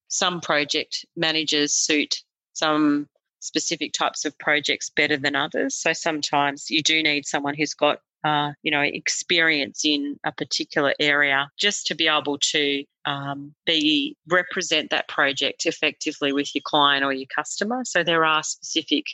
some 0.08 0.40
project 0.40 1.04
managers 1.16 1.72
suit 1.72 2.22
some 2.52 3.08
specific 3.40 3.92
types 3.92 4.24
of 4.24 4.38
projects 4.38 4.90
better 4.90 5.16
than 5.16 5.36
others. 5.36 5.74
So 5.74 5.92
sometimes 5.92 6.70
you 6.70 6.82
do 6.82 7.02
need 7.02 7.26
someone 7.26 7.54
who's 7.54 7.74
got 7.74 8.00
uh, 8.24 8.52
you 8.62 8.70
know 8.70 8.80
experience 8.80 9.84
in 9.84 10.18
a 10.24 10.32
particular 10.32 10.94
area 10.98 11.48
just 11.58 11.86
to 11.86 11.94
be 11.94 12.08
able 12.08 12.38
to 12.38 12.84
um, 13.04 13.54
be 13.64 14.16
represent 14.28 14.90
that 14.90 15.08
project 15.08 15.64
effectively 15.66 16.32
with 16.32 16.54
your 16.54 16.62
client 16.64 17.04
or 17.04 17.12
your 17.12 17.28
customer. 17.34 17.84
So 17.84 18.02
there 18.02 18.24
are 18.24 18.42
specific 18.42 19.06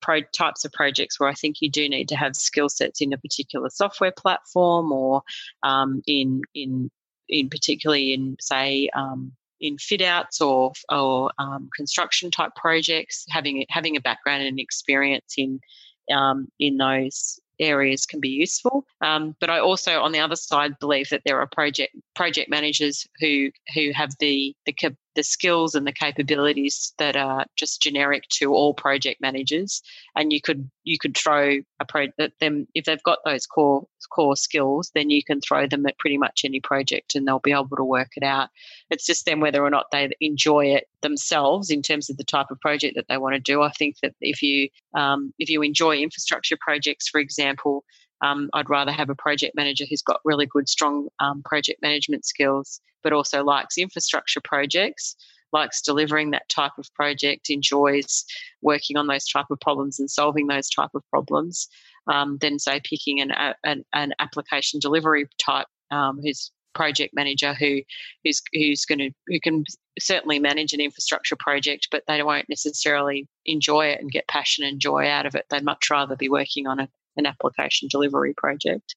pro- 0.00 0.22
types 0.32 0.64
of 0.64 0.72
projects 0.72 1.18
where 1.18 1.28
I 1.28 1.34
think 1.34 1.60
you 1.60 1.70
do 1.70 1.88
need 1.88 2.08
to 2.08 2.16
have 2.16 2.36
skill 2.36 2.68
sets 2.68 3.00
in 3.00 3.12
a 3.12 3.18
particular 3.18 3.70
software 3.70 4.12
platform 4.12 4.92
or 4.92 5.22
um, 5.62 6.02
in 6.06 6.42
in 6.54 6.90
in 7.28 7.48
particularly 7.48 8.12
in 8.12 8.36
say 8.40 8.88
um, 8.94 9.32
in 9.60 9.78
fit 9.78 10.02
outs 10.02 10.40
or 10.40 10.72
or 10.90 11.30
um, 11.38 11.68
construction 11.76 12.30
type 12.30 12.54
projects, 12.56 13.24
having 13.28 13.64
having 13.68 13.96
a 13.96 14.00
background 14.00 14.42
and 14.42 14.58
experience 14.58 15.34
in 15.36 15.60
um, 16.12 16.48
in 16.58 16.76
those 16.76 17.38
areas 17.60 18.06
can 18.06 18.20
be 18.20 18.28
useful. 18.28 18.84
Um, 19.00 19.36
but 19.40 19.50
I 19.50 19.60
also, 19.60 20.00
on 20.00 20.12
the 20.12 20.20
other 20.20 20.36
side, 20.36 20.78
believe 20.78 21.10
that 21.10 21.22
there 21.24 21.40
are 21.40 21.46
project 21.46 21.94
project 22.14 22.50
managers 22.50 23.06
who 23.20 23.50
who 23.74 23.92
have 23.94 24.14
the 24.18 24.54
the 24.66 24.72
the 25.16 25.24
skills 25.24 25.74
and 25.74 25.86
the 25.86 25.92
capabilities 25.92 26.92
that 26.98 27.16
are 27.16 27.44
just 27.56 27.82
generic 27.82 28.24
to 28.28 28.54
all 28.54 28.72
project 28.74 29.20
managers. 29.20 29.82
And 30.16 30.32
you 30.32 30.40
could 30.40 30.70
you 30.84 30.98
could 30.98 31.16
throw 31.16 31.58
a 31.80 31.84
pro 31.84 32.06
them 32.40 32.66
if 32.74 32.84
they've 32.84 33.02
got 33.02 33.18
those 33.24 33.46
core 33.46 33.86
core 34.10 34.36
skills 34.36 34.90
then 34.94 35.10
you 35.10 35.22
can 35.22 35.40
throw 35.40 35.66
them 35.66 35.86
at 35.86 35.98
pretty 35.98 36.16
much 36.16 36.42
any 36.44 36.60
project 36.60 37.14
and 37.14 37.26
they'll 37.26 37.38
be 37.38 37.52
able 37.52 37.76
to 37.76 37.84
work 37.84 38.10
it 38.16 38.22
out. 38.22 38.48
It's 38.90 39.06
just 39.06 39.26
then 39.26 39.40
whether 39.40 39.62
or 39.62 39.70
not 39.70 39.90
they 39.92 40.10
enjoy 40.20 40.66
it 40.66 40.88
themselves 41.02 41.70
in 41.70 41.82
terms 41.82 42.10
of 42.10 42.16
the 42.16 42.24
type 42.24 42.50
of 42.50 42.60
project 42.60 42.96
that 42.96 43.06
they 43.08 43.18
want 43.18 43.34
to 43.34 43.40
do. 43.40 43.62
I 43.62 43.70
think 43.70 43.96
that 44.02 44.14
if 44.20 44.42
you 44.42 44.68
um, 44.94 45.32
if 45.38 45.48
you 45.48 45.62
enjoy 45.62 45.98
infrastructure 45.98 46.56
projects 46.60 47.08
for 47.08 47.20
example 47.20 47.49
um, 48.22 48.50
I'd 48.52 48.70
rather 48.70 48.92
have 48.92 49.10
a 49.10 49.14
project 49.14 49.54
manager 49.54 49.84
who's 49.88 50.02
got 50.02 50.20
really 50.24 50.46
good, 50.46 50.68
strong 50.68 51.08
um, 51.20 51.42
project 51.42 51.80
management 51.82 52.24
skills, 52.24 52.80
but 53.02 53.12
also 53.12 53.42
likes 53.42 53.78
infrastructure 53.78 54.40
projects, 54.40 55.16
likes 55.52 55.80
delivering 55.80 56.30
that 56.30 56.48
type 56.48 56.72
of 56.78 56.92
project, 56.94 57.50
enjoys 57.50 58.24
working 58.62 58.96
on 58.96 59.06
those 59.06 59.26
type 59.26 59.46
of 59.50 59.58
problems 59.60 59.98
and 59.98 60.10
solving 60.10 60.46
those 60.46 60.68
type 60.68 60.90
of 60.94 61.02
problems, 61.08 61.68
um, 62.06 62.38
than 62.40 62.58
say 62.58 62.80
picking 62.84 63.20
an, 63.20 63.32
an, 63.64 63.84
an 63.94 64.12
application 64.18 64.80
delivery 64.80 65.26
type 65.38 65.66
um, 65.90 66.20
who's 66.22 66.50
project 66.72 67.12
manager 67.14 67.52
who 67.52 67.80
who's 68.22 68.40
who's 68.52 68.84
going 68.84 68.98
to 68.98 69.10
who 69.26 69.40
can 69.40 69.64
certainly 69.98 70.38
manage 70.38 70.72
an 70.72 70.80
infrastructure 70.80 71.36
project, 71.36 71.88
but 71.90 72.04
they 72.06 72.22
won't 72.22 72.48
necessarily 72.48 73.26
enjoy 73.44 73.86
it 73.86 74.00
and 74.00 74.12
get 74.12 74.28
passion 74.28 74.64
and 74.64 74.80
joy 74.80 75.06
out 75.08 75.26
of 75.26 75.34
it. 75.34 75.46
They'd 75.50 75.64
much 75.64 75.90
rather 75.90 76.16
be 76.16 76.28
working 76.28 76.66
on 76.66 76.78
a 76.78 76.88
an 77.16 77.26
application 77.26 77.88
delivery 77.90 78.34
project. 78.34 78.94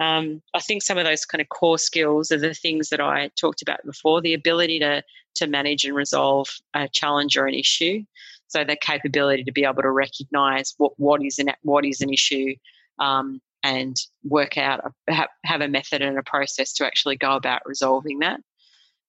Um, 0.00 0.40
I 0.54 0.60
think 0.60 0.82
some 0.82 0.96
of 0.96 1.04
those 1.04 1.26
kind 1.26 1.42
of 1.42 1.50
core 1.50 1.78
skills 1.78 2.32
are 2.32 2.38
the 2.38 2.54
things 2.54 2.88
that 2.88 3.00
I 3.00 3.30
talked 3.38 3.60
about 3.60 3.84
before 3.84 4.22
the 4.22 4.32
ability 4.32 4.78
to, 4.80 5.02
to 5.36 5.46
manage 5.46 5.84
and 5.84 5.94
resolve 5.94 6.48
a 6.74 6.88
challenge 6.88 7.36
or 7.36 7.46
an 7.46 7.54
issue. 7.54 8.02
So, 8.48 8.64
the 8.64 8.76
capability 8.76 9.44
to 9.44 9.52
be 9.52 9.64
able 9.64 9.82
to 9.82 9.90
recognize 9.90 10.74
what, 10.78 10.92
what, 10.96 11.22
is, 11.24 11.38
an, 11.38 11.50
what 11.62 11.84
is 11.84 12.00
an 12.00 12.12
issue 12.12 12.54
um, 12.98 13.40
and 13.62 13.96
work 14.24 14.56
out, 14.56 14.80
have, 15.06 15.28
have 15.44 15.60
a 15.60 15.68
method 15.68 16.00
and 16.00 16.18
a 16.18 16.22
process 16.22 16.72
to 16.74 16.86
actually 16.86 17.16
go 17.16 17.36
about 17.36 17.62
resolving 17.66 18.20
that. 18.20 18.40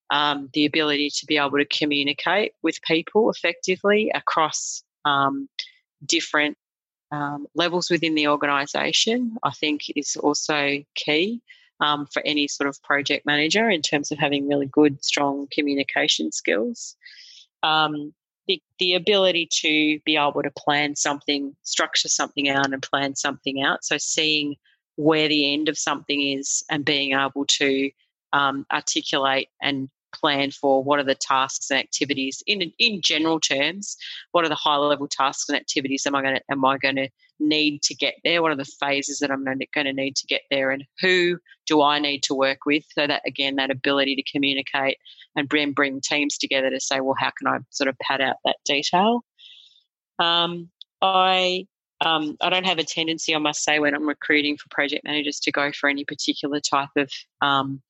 Um, 0.10 0.50
the 0.54 0.66
ability 0.66 1.10
to 1.20 1.26
be 1.26 1.38
able 1.38 1.58
to 1.58 1.66
communicate 1.66 2.52
with 2.62 2.82
people 2.82 3.30
effectively 3.30 4.12
across 4.14 4.84
um, 5.06 5.48
different 6.06 6.58
um, 7.12 7.48
levels 7.56 7.90
within 7.90 8.16
the 8.16 8.28
organisation, 8.28 9.38
I 9.44 9.52
think, 9.52 9.84
is 9.96 10.16
also 10.16 10.84
key 10.96 11.42
um, 11.80 12.08
for 12.08 12.22
any 12.26 12.48
sort 12.48 12.70
of 12.70 12.82
project 12.84 13.26
manager 13.26 13.70
in 13.70 13.82
terms 13.82 14.12
of 14.12 14.20
having 14.20 14.48
really 14.48 14.68
good, 14.68 15.04
strong 15.04 15.48
communication 15.52 16.32
skills. 16.32 16.96
Um, 17.64 18.14
the, 18.48 18.62
the 18.80 18.96
ability 18.96 19.48
to 19.52 20.00
be 20.06 20.18
able 20.18 20.42
to 20.44 20.52
plan 20.52 20.96
something, 20.96 21.56
structure 21.64 22.08
something 22.10 22.50
out, 22.50 22.72
and 22.72 22.82
plan 22.82 23.16
something 23.16 23.62
out. 23.62 23.84
So, 23.84 23.98
seeing 23.98 24.56
where 24.96 25.28
the 25.28 25.54
end 25.54 25.70
of 25.70 25.78
something 25.78 26.22
is 26.22 26.64
and 26.70 26.86
being 26.86 27.14
able 27.14 27.46
to 27.46 27.92
um, 28.34 28.66
articulate 28.72 29.50
and 29.62 29.90
plan 30.14 30.52
for? 30.52 30.84
What 30.84 31.00
are 31.00 31.04
the 31.04 31.16
tasks 31.16 31.70
and 31.70 31.80
activities? 31.80 32.44
In 32.48 32.72
in 32.80 33.02
general 33.02 33.40
terms 33.40 33.98
what 34.32 34.46
are 34.46 34.50
the 34.50 34.56
high 34.56 34.78
level 34.78 35.08
tasks 35.08 35.50
and 35.50 35.58
activities 35.58 36.06
am 36.06 36.16
i 36.16 36.22
going 36.22 36.36
to 36.36 36.42
am 36.50 36.66
i 36.66 36.78
going 36.78 36.96
to 36.96 37.10
need 37.40 37.82
to 37.84 37.96
get 37.96 38.16
there? 38.24 38.42
What 38.42 38.52
are 38.52 38.56
the 38.56 38.66
phases 38.66 39.20
that 39.20 39.32
i'm 39.32 39.44
going 39.44 39.86
to 39.86 39.94
need 39.94 40.16
to 40.18 40.28
get 40.28 40.42
there? 40.50 40.72
And 40.72 40.84
who 41.00 41.38
do 41.66 41.82
i 41.82 42.00
need 42.00 42.24
to 42.24 42.36
work 42.36 42.66
with? 42.66 42.84
So 42.94 43.08
that 43.08 43.22
again 43.26 43.56
that 43.56 43.72
ability 43.72 44.16
to 44.16 44.32
communicate 44.32 44.98
and 45.36 45.50
bring 45.50 45.74
bring 45.74 46.02
teams 46.02 46.38
together 46.38 46.70
to 46.70 46.80
say 46.80 47.00
well 47.00 47.16
how 47.18 47.32
can 47.38 47.48
i 47.48 47.60
sort 47.70 47.88
of 47.88 47.98
pad 48.00 48.22
out 48.22 48.38
that 48.46 48.58
detail? 48.66 49.24
Um, 50.20 50.70
i 51.02 51.66
um, 52.02 52.36
I 52.42 52.50
don't 52.50 52.66
have 52.66 52.80
a 52.80 52.84
tendency, 52.84 53.36
I 53.36 53.38
must 53.38 53.64
say, 53.64 53.80
when 53.80 53.94
I'm 53.94 54.08
recruiting 54.08 54.58
for 54.58 54.68
project 54.70 55.04
managers 55.04 55.40
to 55.42 55.52
go 55.52 55.72
for 55.72 55.88
any 55.88 56.04
particular 56.04 56.60
type 56.60 56.90
of 56.98 57.12
um, 57.42 57.82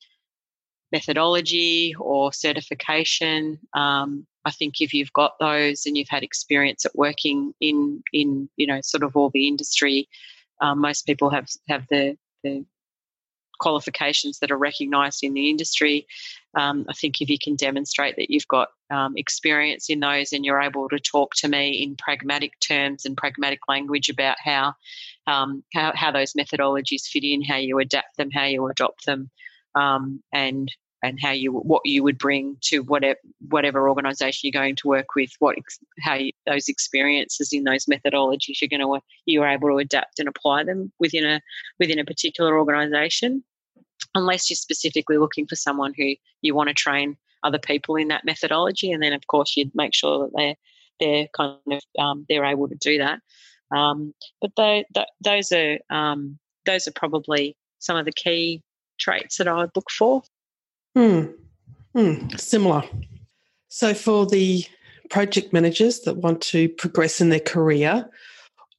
methodology 0.92 1.96
or 2.00 2.34
certification. 2.34 3.60
Um, 3.74 4.26
I 4.46 4.52
think 4.52 4.82
if 4.82 4.94
you've 4.94 5.14
got 5.14 5.40
those 5.40 5.86
and 5.86 5.96
you've 5.98 6.10
had 6.10 6.24
experience 6.24 6.86
at 6.86 6.96
working 6.96 7.54
in 7.62 8.04
in 8.14 8.50
you 8.58 8.68
know 8.68 8.82
sort 8.82 9.04
of 9.04 9.16
all 9.16 9.30
the 9.30 9.48
industry, 9.48 10.08
um, 10.62 10.80
most 10.80 11.06
people 11.06 11.30
have 11.30 11.48
have 11.68 11.86
the, 11.90 12.18
the 12.44 12.66
qualifications 13.60 14.40
that 14.40 14.52
are 14.52 14.58
recognised 14.58 15.24
in 15.24 15.34
the 15.34 15.50
industry. 15.50 16.08
Um, 16.56 16.86
I 16.90 16.94
think 16.94 17.22
if 17.22 17.30
you 17.30 17.38
can 17.38 17.56
demonstrate 17.56 18.16
that 18.18 18.32
you've 18.32 18.48
got 18.48 18.70
um, 18.90 19.14
experience 19.16 19.90
in 19.90 20.02
those 20.02 20.34
and 20.34 20.44
you're 20.44 20.62
able 20.62 20.90
to 20.90 21.00
talk 21.00 21.36
to 21.36 21.48
me 21.48 21.70
in 21.84 21.96
pragmatic 21.96 22.60
terms 22.60 23.06
and 23.06 23.16
pragmatic 23.16 23.60
language 23.70 24.10
about 24.10 24.38
how 24.44 24.74
um, 25.28 25.64
how, 25.74 25.94
how 25.96 26.12
those 26.12 26.34
methodologies 26.34 27.04
fit 27.04 27.24
in, 27.24 27.44
how 27.44 27.58
you 27.58 27.80
adapt 27.80 28.18
them, 28.18 28.32
how 28.32 28.46
you 28.46 28.68
adopt 28.68 29.06
them, 29.06 29.30
um, 29.76 30.22
and 30.34 30.72
and 31.04 31.20
how 31.20 31.32
you 31.32 31.52
what 31.52 31.82
you 31.86 32.04
would 32.04 32.18
bring 32.18 32.58
to 32.62 32.84
whatever 32.84 33.20
whatever 33.50 33.90
organization 33.90 34.42
you're 34.44 34.62
going 34.62 34.76
to 34.76 34.88
work 34.88 35.16
with 35.16 35.32
what 35.40 35.58
how 36.00 36.14
you, 36.14 36.32
those 36.46 36.68
experiences 36.68 37.52
in 37.52 37.64
those 37.64 37.86
methodologies 37.86 38.62
you're 38.62 38.70
going 38.70 38.82
to 38.82 39.04
you're 39.26 39.48
able 39.48 39.70
to 39.70 39.78
adapt 39.78 40.20
and 40.20 40.30
apply 40.30 40.64
them 40.64 40.92
within 41.00 41.26
a 41.26 41.42
within 41.80 42.00
a 42.00 42.06
particular 42.06 42.58
organization. 42.58 43.44
Unless 44.16 44.50
you're 44.50 44.56
specifically 44.56 45.18
looking 45.18 45.48
for 45.48 45.56
someone 45.56 45.94
who 45.96 46.16
you 46.42 46.54
want 46.54 46.70
to 46.70 46.74
train 46.74 47.18
other 47.44 47.60
people 47.60 47.96
in 47.96 48.10
that 48.10 48.26
methodology 48.26 48.92
and 48.92 49.02
then 49.02 49.14
of 49.14 49.26
course 49.28 49.56
you'd 49.56 49.74
make 49.74 49.94
sure 49.94 50.20
that 50.20 50.32
they're 50.36 50.56
they're 51.00 51.28
kind 51.36 51.58
of 51.72 51.82
um, 52.00 52.26
they're 52.30 52.46
able 52.46 52.68
to 52.70 52.76
do 52.76 53.00
that. 53.00 53.20
Um, 53.76 54.14
but 54.42 54.86
those 55.24 55.52
are 55.52 55.80
um, 55.90 56.38
those 56.66 56.88
are 56.88 56.92
probably 56.92 57.58
some 57.80 57.98
of 57.98 58.06
the 58.06 58.12
key 58.12 58.62
traits 59.02 59.38
that 59.38 59.48
I 59.48 59.56
would 59.56 59.72
look 59.76 59.90
for. 59.90 60.24
Hmm. 60.96 61.26
Hmm. 61.96 62.30
Similar. 62.38 62.84
So, 63.68 63.94
for 63.94 64.26
the 64.26 64.66
project 65.10 65.52
managers 65.52 66.02
that 66.02 66.18
want 66.18 66.42
to 66.42 66.70
progress 66.70 67.20
in 67.20 67.30
their 67.30 67.40
career, 67.40 68.10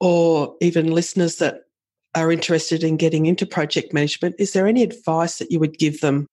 or 0.00 0.56
even 0.60 0.90
listeners 0.90 1.36
that 1.36 1.62
are 2.14 2.32
interested 2.32 2.82
in 2.84 2.96
getting 2.96 3.26
into 3.26 3.46
project 3.46 3.92
management, 3.92 4.36
is 4.38 4.52
there 4.52 4.66
any 4.66 4.82
advice 4.82 5.38
that 5.38 5.50
you 5.50 5.58
would 5.58 5.78
give 5.78 6.00
them 6.00 6.26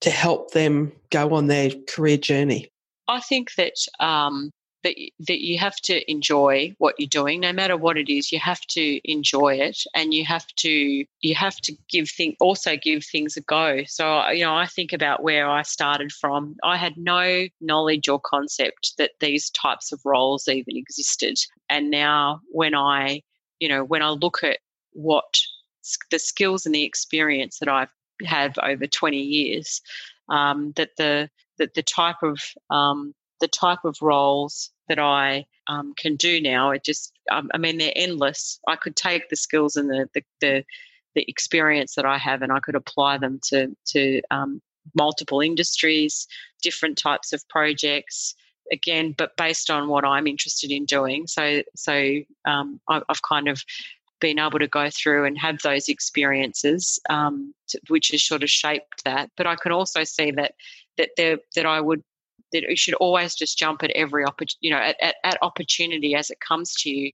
to 0.00 0.10
help 0.10 0.52
them 0.52 0.92
go 1.10 1.34
on 1.34 1.46
their 1.46 1.70
career 1.88 2.16
journey? 2.16 2.68
I 3.08 3.20
think 3.20 3.54
that 3.56 3.74
um, 4.00 4.50
that 4.86 4.96
that 5.26 5.44
you 5.44 5.58
have 5.58 5.76
to 5.76 6.10
enjoy 6.10 6.72
what 6.78 6.94
you're 6.98 7.08
doing. 7.08 7.40
No 7.40 7.52
matter 7.52 7.76
what 7.76 7.98
it 7.98 8.08
is 8.08 8.30
you 8.30 8.38
have 8.38 8.60
to 8.60 9.00
enjoy 9.10 9.54
it 9.56 9.82
and 9.94 10.14
you 10.14 10.24
have 10.24 10.46
to 10.56 11.04
you 11.20 11.34
have 11.34 11.56
to 11.62 11.72
give 11.90 12.08
things 12.08 12.36
also 12.40 12.76
give 12.76 13.04
things 13.04 13.36
a 13.36 13.40
go. 13.40 13.82
So 13.86 14.28
you 14.30 14.44
know 14.44 14.54
i 14.54 14.66
think 14.66 14.92
about 14.92 15.22
where 15.22 15.48
i 15.48 15.62
started 15.62 16.12
from. 16.12 16.56
I 16.62 16.76
had 16.76 16.96
no 16.96 17.48
knowledge 17.60 18.08
or 18.08 18.20
concept 18.20 18.92
that 18.98 19.12
these 19.20 19.50
types 19.50 19.92
of 19.92 20.00
roles 20.04 20.46
even 20.48 20.76
existed. 20.76 21.36
And 21.68 21.90
now 21.90 22.40
when 22.50 22.74
i 22.74 23.22
you 23.58 23.68
know 23.68 23.82
when 23.82 24.02
i 24.02 24.10
look 24.10 24.44
at 24.44 24.58
what 24.92 25.38
the 26.10 26.18
skills 26.18 26.66
and 26.66 26.74
the 26.74 26.84
experience 26.84 27.58
that 27.58 27.68
i've 27.68 27.88
have 28.24 28.54
over 28.62 28.86
20 28.86 29.18
years 29.18 29.82
um, 30.28 30.72
that 30.76 30.90
the 30.96 31.28
that 31.58 31.74
the 31.74 31.82
type 31.82 32.22
of 32.22 32.40
um, 32.70 33.14
the 33.40 33.48
type 33.48 33.84
of 33.84 33.96
roles 34.00 34.70
that 34.88 34.98
I 34.98 35.46
um, 35.66 35.94
can 35.96 36.16
do 36.16 36.40
now. 36.40 36.70
It 36.70 36.84
just, 36.84 37.12
um, 37.30 37.50
I 37.54 37.58
mean, 37.58 37.78
they're 37.78 37.92
endless. 37.96 38.60
I 38.68 38.76
could 38.76 38.96
take 38.96 39.28
the 39.28 39.36
skills 39.36 39.76
and 39.76 39.90
the, 39.90 40.08
the, 40.14 40.22
the, 40.40 40.64
the 41.14 41.24
experience 41.28 41.94
that 41.94 42.04
I 42.04 42.18
have 42.18 42.42
and 42.42 42.52
I 42.52 42.60
could 42.60 42.74
apply 42.74 43.18
them 43.18 43.40
to, 43.48 43.74
to 43.86 44.22
um, 44.30 44.62
multiple 44.94 45.40
industries, 45.40 46.26
different 46.62 46.98
types 46.98 47.32
of 47.32 47.46
projects. 47.48 48.34
Again, 48.72 49.14
but 49.16 49.36
based 49.36 49.70
on 49.70 49.86
what 49.86 50.04
I'm 50.04 50.26
interested 50.26 50.72
in 50.72 50.86
doing. 50.86 51.28
So, 51.28 51.62
so 51.76 52.16
um, 52.46 52.80
I've 52.88 53.22
kind 53.22 53.46
of 53.46 53.62
been 54.20 54.40
able 54.40 54.58
to 54.58 54.66
go 54.66 54.90
through 54.90 55.24
and 55.24 55.38
have 55.38 55.60
those 55.62 55.88
experiences, 55.88 56.98
um, 57.08 57.54
to, 57.68 57.80
which 57.86 58.08
has 58.08 58.24
sort 58.24 58.42
of 58.42 58.50
shaped 58.50 59.04
that. 59.04 59.30
But 59.36 59.46
I 59.46 59.54
can 59.54 59.70
also 59.70 60.02
see 60.02 60.32
that 60.32 60.54
that 60.98 61.10
there 61.16 61.38
that 61.54 61.64
I 61.64 61.80
would 61.80 62.02
that 62.60 62.70
you 62.70 62.76
should 62.76 62.94
always 62.94 63.34
just 63.34 63.58
jump 63.58 63.82
at 63.82 63.90
every 63.90 64.24
opportunity, 64.24 64.58
you 64.60 64.70
know, 64.70 64.78
at, 64.78 64.96
at, 65.00 65.16
at, 65.24 65.38
opportunity 65.42 66.14
as 66.14 66.30
it 66.30 66.38
comes 66.40 66.74
to 66.74 66.90
you. 66.90 67.12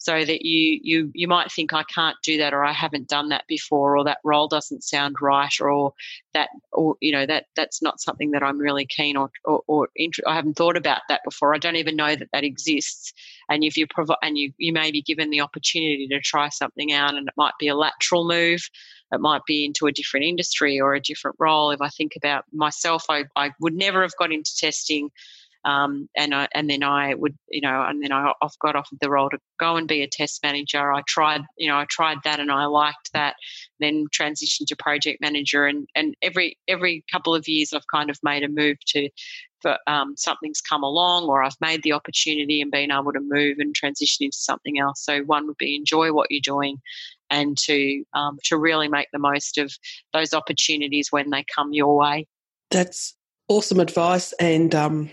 So 0.00 0.24
that 0.24 0.46
you 0.46 0.80
you 0.82 1.10
you 1.14 1.28
might 1.28 1.52
think 1.52 1.74
I 1.74 1.82
can't 1.82 2.16
do 2.22 2.38
that 2.38 2.54
or 2.54 2.64
I 2.64 2.72
haven't 2.72 3.06
done 3.06 3.28
that 3.28 3.46
before 3.46 3.98
or 3.98 4.04
that 4.04 4.18
role 4.24 4.48
doesn't 4.48 4.82
sound 4.82 5.16
right 5.20 5.60
or 5.60 5.92
that 6.32 6.48
or 6.72 6.96
you 7.00 7.12
know 7.12 7.26
that 7.26 7.46
that's 7.54 7.82
not 7.82 8.00
something 8.00 8.30
that 8.30 8.42
I'm 8.42 8.58
really 8.58 8.86
keen 8.86 9.18
or 9.18 9.30
or, 9.44 9.62
or 9.66 9.88
int- 9.94 10.26
I 10.26 10.34
haven't 10.34 10.54
thought 10.54 10.78
about 10.78 11.02
that 11.10 11.20
before. 11.22 11.54
I 11.54 11.58
don't 11.58 11.76
even 11.76 11.96
know 11.96 12.16
that 12.16 12.30
that 12.32 12.44
exists. 12.44 13.12
And 13.50 13.62
if 13.62 13.76
you 13.76 13.86
provide 13.86 14.16
and 14.22 14.38
you 14.38 14.54
you 14.56 14.72
may 14.72 14.90
be 14.90 15.02
given 15.02 15.28
the 15.28 15.42
opportunity 15.42 16.08
to 16.08 16.20
try 16.20 16.48
something 16.48 16.92
out, 16.92 17.14
and 17.14 17.28
it 17.28 17.34
might 17.36 17.54
be 17.60 17.68
a 17.68 17.76
lateral 17.76 18.26
move. 18.26 18.70
It 19.12 19.20
might 19.20 19.44
be 19.44 19.66
into 19.66 19.86
a 19.86 19.92
different 19.92 20.24
industry 20.24 20.80
or 20.80 20.94
a 20.94 21.00
different 21.00 21.36
role. 21.38 21.72
If 21.72 21.82
I 21.82 21.88
think 21.88 22.12
about 22.16 22.44
myself, 22.52 23.04
I, 23.10 23.24
I 23.36 23.50
would 23.60 23.74
never 23.74 24.02
have 24.02 24.16
got 24.16 24.32
into 24.32 24.56
testing 24.56 25.10
um, 25.64 26.08
and 26.16 26.34
I, 26.34 26.48
and 26.54 26.70
then 26.70 26.82
I 26.82 27.14
would, 27.14 27.36
you 27.48 27.60
know, 27.60 27.84
and 27.86 28.02
then 28.02 28.12
I 28.12 28.32
off 28.40 28.54
got 28.60 28.76
offered 28.76 28.98
the 29.00 29.10
role 29.10 29.28
to 29.28 29.38
go 29.58 29.76
and 29.76 29.86
be 29.86 30.02
a 30.02 30.08
test 30.08 30.42
manager. 30.42 30.92
I 30.92 31.02
tried, 31.06 31.42
you 31.58 31.68
know, 31.68 31.76
I 31.76 31.84
tried 31.90 32.18
that 32.24 32.40
and 32.40 32.50
I 32.50 32.64
liked 32.64 33.12
that. 33.12 33.36
Then 33.78 34.06
transitioned 34.14 34.66
to 34.68 34.76
project 34.76 35.20
manager, 35.20 35.66
and 35.66 35.86
and 35.94 36.14
every 36.22 36.56
every 36.66 37.04
couple 37.12 37.34
of 37.34 37.46
years 37.46 37.72
I've 37.72 37.86
kind 37.92 38.08
of 38.08 38.18
made 38.22 38.42
a 38.42 38.48
move 38.48 38.78
to, 38.88 39.10
for 39.60 39.76
um, 39.86 40.14
something's 40.16 40.62
come 40.62 40.82
along, 40.82 41.24
or 41.24 41.42
I've 41.42 41.60
made 41.60 41.82
the 41.82 41.92
opportunity 41.92 42.62
and 42.62 42.70
been 42.70 42.90
able 42.90 43.12
to 43.12 43.20
move 43.20 43.56
and 43.58 43.74
transition 43.74 44.24
into 44.24 44.38
something 44.38 44.78
else. 44.78 45.04
So 45.04 45.20
one 45.22 45.46
would 45.46 45.58
be 45.58 45.76
enjoy 45.76 46.12
what 46.12 46.30
you're 46.30 46.40
doing, 46.42 46.78
and 47.28 47.56
to 47.58 48.02
um, 48.14 48.38
to 48.44 48.56
really 48.56 48.88
make 48.88 49.08
the 49.12 49.18
most 49.18 49.58
of 49.58 49.72
those 50.14 50.32
opportunities 50.32 51.08
when 51.10 51.28
they 51.28 51.44
come 51.54 51.72
your 51.74 51.96
way. 51.96 52.26
That's 52.70 53.14
awesome 53.48 53.80
advice, 53.80 54.32
and 54.34 54.74
um, 54.74 55.10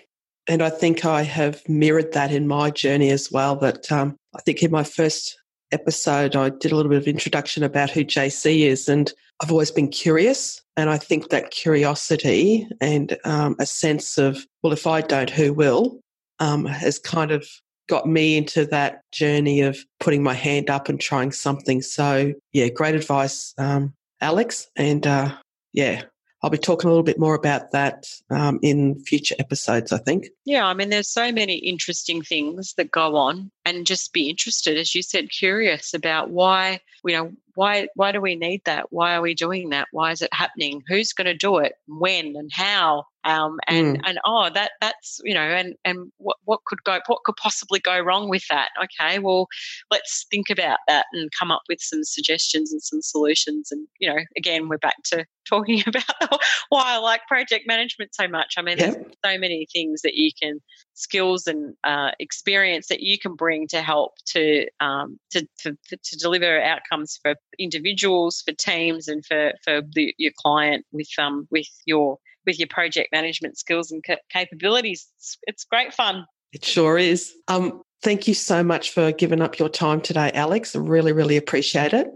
and 0.47 0.61
I 0.61 0.69
think 0.69 1.05
I 1.05 1.23
have 1.23 1.67
mirrored 1.67 2.13
that 2.13 2.31
in 2.31 2.47
my 2.47 2.71
journey 2.71 3.09
as 3.09 3.31
well. 3.31 3.55
That 3.55 3.91
um, 3.91 4.15
I 4.35 4.41
think 4.41 4.63
in 4.63 4.71
my 4.71 4.83
first 4.83 5.37
episode, 5.71 6.35
I 6.35 6.49
did 6.49 6.71
a 6.71 6.75
little 6.75 6.89
bit 6.89 7.01
of 7.01 7.07
introduction 7.07 7.63
about 7.63 7.89
who 7.89 8.05
JC 8.05 8.61
is, 8.61 8.87
and 8.87 9.11
I've 9.41 9.51
always 9.51 9.71
been 9.71 9.89
curious. 9.89 10.61
And 10.75 10.89
I 10.89 10.97
think 10.97 11.29
that 11.29 11.51
curiosity 11.51 12.67
and 12.79 13.17
um, 13.25 13.55
a 13.59 13.65
sense 13.65 14.17
of, 14.17 14.45
well, 14.61 14.73
if 14.73 14.85
I 14.87 15.01
don't, 15.01 15.29
who 15.29 15.53
will, 15.53 15.99
um, 16.39 16.65
has 16.65 16.99
kind 16.99 17.31
of 17.31 17.47
got 17.89 18.05
me 18.05 18.37
into 18.37 18.65
that 18.65 19.01
journey 19.11 19.61
of 19.61 19.77
putting 19.99 20.21
my 20.21 20.33
hand 20.33 20.69
up 20.69 20.89
and 20.89 20.99
trying 20.99 21.31
something. 21.31 21.81
So, 21.81 22.33
yeah, 22.53 22.67
great 22.69 22.95
advice, 22.95 23.53
um, 23.57 23.93
Alex. 24.21 24.67
And 24.75 25.07
uh, 25.07 25.35
yeah, 25.73 26.03
I'll 26.43 26.49
be 26.49 26.57
talking 26.57 26.87
a 26.87 26.91
little 26.91 27.03
bit 27.03 27.19
more 27.19 27.35
about 27.35 27.71
that 27.71 28.05
um, 28.29 28.59
in 28.61 28.99
future 29.03 29.35
episodes, 29.39 29.91
I 29.91 29.97
think. 29.97 30.27
Yeah, 30.45 30.65
I 30.65 30.73
mean, 30.73 30.89
there's 30.89 31.09
so 31.09 31.31
many 31.31 31.55
interesting 31.55 32.21
things 32.21 32.73
that 32.77 32.91
go 32.91 33.15
on, 33.15 33.51
and 33.67 33.85
just 33.85 34.13
be 34.13 34.29
interested, 34.29 34.77
as 34.77 34.95
you 34.95 35.01
said, 35.01 35.29
curious 35.29 35.93
about 35.93 36.29
why, 36.29 36.79
you 37.03 37.13
know, 37.13 37.33
why 37.55 37.87
why 37.95 38.11
do 38.11 38.21
we 38.21 38.35
need 38.35 38.61
that? 38.65 38.93
Why 38.93 39.15
are 39.15 39.21
we 39.21 39.33
doing 39.33 39.71
that? 39.71 39.87
Why 39.91 40.11
is 40.11 40.21
it 40.21 40.29
happening? 40.31 40.83
Who's 40.87 41.11
going 41.11 41.25
to 41.25 41.33
do 41.33 41.57
it? 41.57 41.73
When 41.87 42.35
and 42.35 42.51
how? 42.53 43.05
Um, 43.23 43.57
and 43.67 43.97
mm. 43.97 44.01
and 44.05 44.19
oh, 44.25 44.49
that 44.53 44.71
that's 44.79 45.19
you 45.23 45.33
know, 45.33 45.41
and 45.41 45.75
and 45.83 46.11
what 46.17 46.37
what 46.45 46.59
could 46.65 46.83
go? 46.83 46.99
What 47.07 47.23
could 47.25 47.35
possibly 47.35 47.79
go 47.79 47.99
wrong 47.99 48.29
with 48.29 48.43
that? 48.49 48.69
Okay, 48.83 49.17
well, 49.17 49.47
let's 49.89 50.27
think 50.29 50.51
about 50.51 50.77
that 50.87 51.07
and 51.13 51.31
come 51.37 51.51
up 51.51 51.63
with 51.67 51.81
some 51.81 52.03
suggestions 52.03 52.71
and 52.71 52.81
some 52.81 53.01
solutions. 53.01 53.69
And 53.71 53.87
you 53.99 54.07
know, 54.07 54.21
again, 54.37 54.69
we're 54.69 54.77
back 54.77 54.97
to 55.05 55.25
talking 55.49 55.81
about 55.87 56.39
why 56.69 56.83
I 56.85 56.97
like 56.97 57.25
project 57.27 57.65
management 57.67 58.13
so 58.13 58.27
much. 58.27 58.53
I 58.55 58.61
mean, 58.61 58.77
there's 58.77 58.95
so 58.95 59.37
many 59.39 59.67
things 59.73 60.03
that 60.03 60.13
you 60.13 60.29
can 60.39 60.61
skills 60.93 61.47
and 61.47 61.75
uh, 61.83 62.11
experience 62.19 62.87
that 62.87 63.01
you 63.01 63.17
can 63.17 63.35
bring 63.35 63.56
to 63.67 63.81
help 63.81 64.13
to 64.25 64.67
um, 64.81 65.17
to, 65.31 65.47
to, 65.59 65.77
to 65.89 66.17
deliver 66.17 66.61
outcomes 66.61 67.17
for 67.21 67.35
individuals, 67.57 68.43
for 68.45 68.53
teams, 68.53 69.07
and 69.07 69.25
for 69.25 69.53
for 69.63 69.81
the, 69.93 70.13
your 70.17 70.33
client 70.37 70.85
with 70.91 71.07
um 71.17 71.47
with 71.49 71.69
your 71.85 72.17
with 72.45 72.59
your 72.59 72.67
project 72.67 73.09
management 73.11 73.57
skills 73.57 73.91
and 73.91 74.03
capabilities. 74.29 75.07
It's, 75.17 75.37
it's 75.43 75.63
great 75.63 75.93
fun. 75.93 76.25
It 76.53 76.63
sure 76.63 76.97
is. 76.97 77.33
Um, 77.47 77.81
thank 78.03 78.27
you 78.27 78.33
so 78.33 78.63
much 78.63 78.91
for 78.91 79.11
giving 79.11 79.41
up 79.41 79.59
your 79.59 79.69
time 79.69 80.01
today, 80.01 80.31
Alex. 80.33 80.75
I 80.75 80.79
really, 80.79 81.11
really 81.11 81.37
appreciate 81.37 81.93
it. 81.93 82.07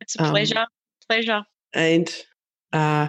It's 0.00 0.14
a 0.16 0.24
pleasure. 0.24 0.58
Um, 0.58 0.66
pleasure. 1.08 1.42
And 1.74 2.14
uh, 2.72 3.08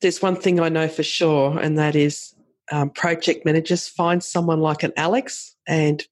there's 0.00 0.22
one 0.22 0.36
thing 0.36 0.60
I 0.60 0.68
know 0.68 0.88
for 0.88 1.02
sure, 1.02 1.58
and 1.58 1.78
that 1.78 1.96
is 1.96 2.34
um, 2.70 2.90
project 2.90 3.44
managers 3.44 3.88
find 3.88 4.22
someone 4.22 4.60
like 4.60 4.82
an 4.82 4.92
Alex 4.96 5.56
and 5.66 6.02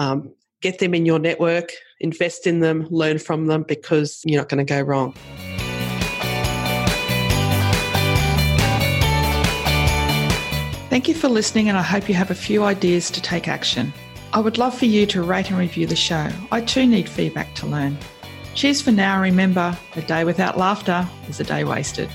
um, 0.00 0.34
get 0.62 0.80
them 0.80 0.94
in 0.94 1.06
your 1.06 1.18
network, 1.18 1.70
invest 2.00 2.46
in 2.46 2.60
them, 2.60 2.88
learn 2.90 3.18
from 3.18 3.46
them 3.46 3.62
because 3.62 4.22
you're 4.24 4.40
not 4.40 4.48
going 4.48 4.64
to 4.64 4.64
go 4.64 4.80
wrong. 4.80 5.14
Thank 10.88 11.06
you 11.06 11.14
for 11.14 11.28
listening, 11.28 11.68
and 11.68 11.78
I 11.78 11.82
hope 11.82 12.08
you 12.08 12.16
have 12.16 12.32
a 12.32 12.34
few 12.34 12.64
ideas 12.64 13.12
to 13.12 13.22
take 13.22 13.46
action. 13.46 13.92
I 14.32 14.40
would 14.40 14.58
love 14.58 14.76
for 14.76 14.86
you 14.86 15.06
to 15.06 15.22
rate 15.22 15.48
and 15.50 15.58
review 15.58 15.86
the 15.86 15.94
show. 15.94 16.28
I 16.50 16.62
too 16.62 16.86
need 16.86 17.08
feedback 17.08 17.54
to 17.56 17.66
learn. 17.66 17.96
Cheers 18.54 18.82
for 18.82 18.90
now. 18.90 19.20
Remember, 19.20 19.78
a 19.94 20.02
day 20.02 20.24
without 20.24 20.58
laughter 20.58 21.08
is 21.28 21.38
a 21.38 21.44
day 21.44 21.62
wasted. 21.62 22.10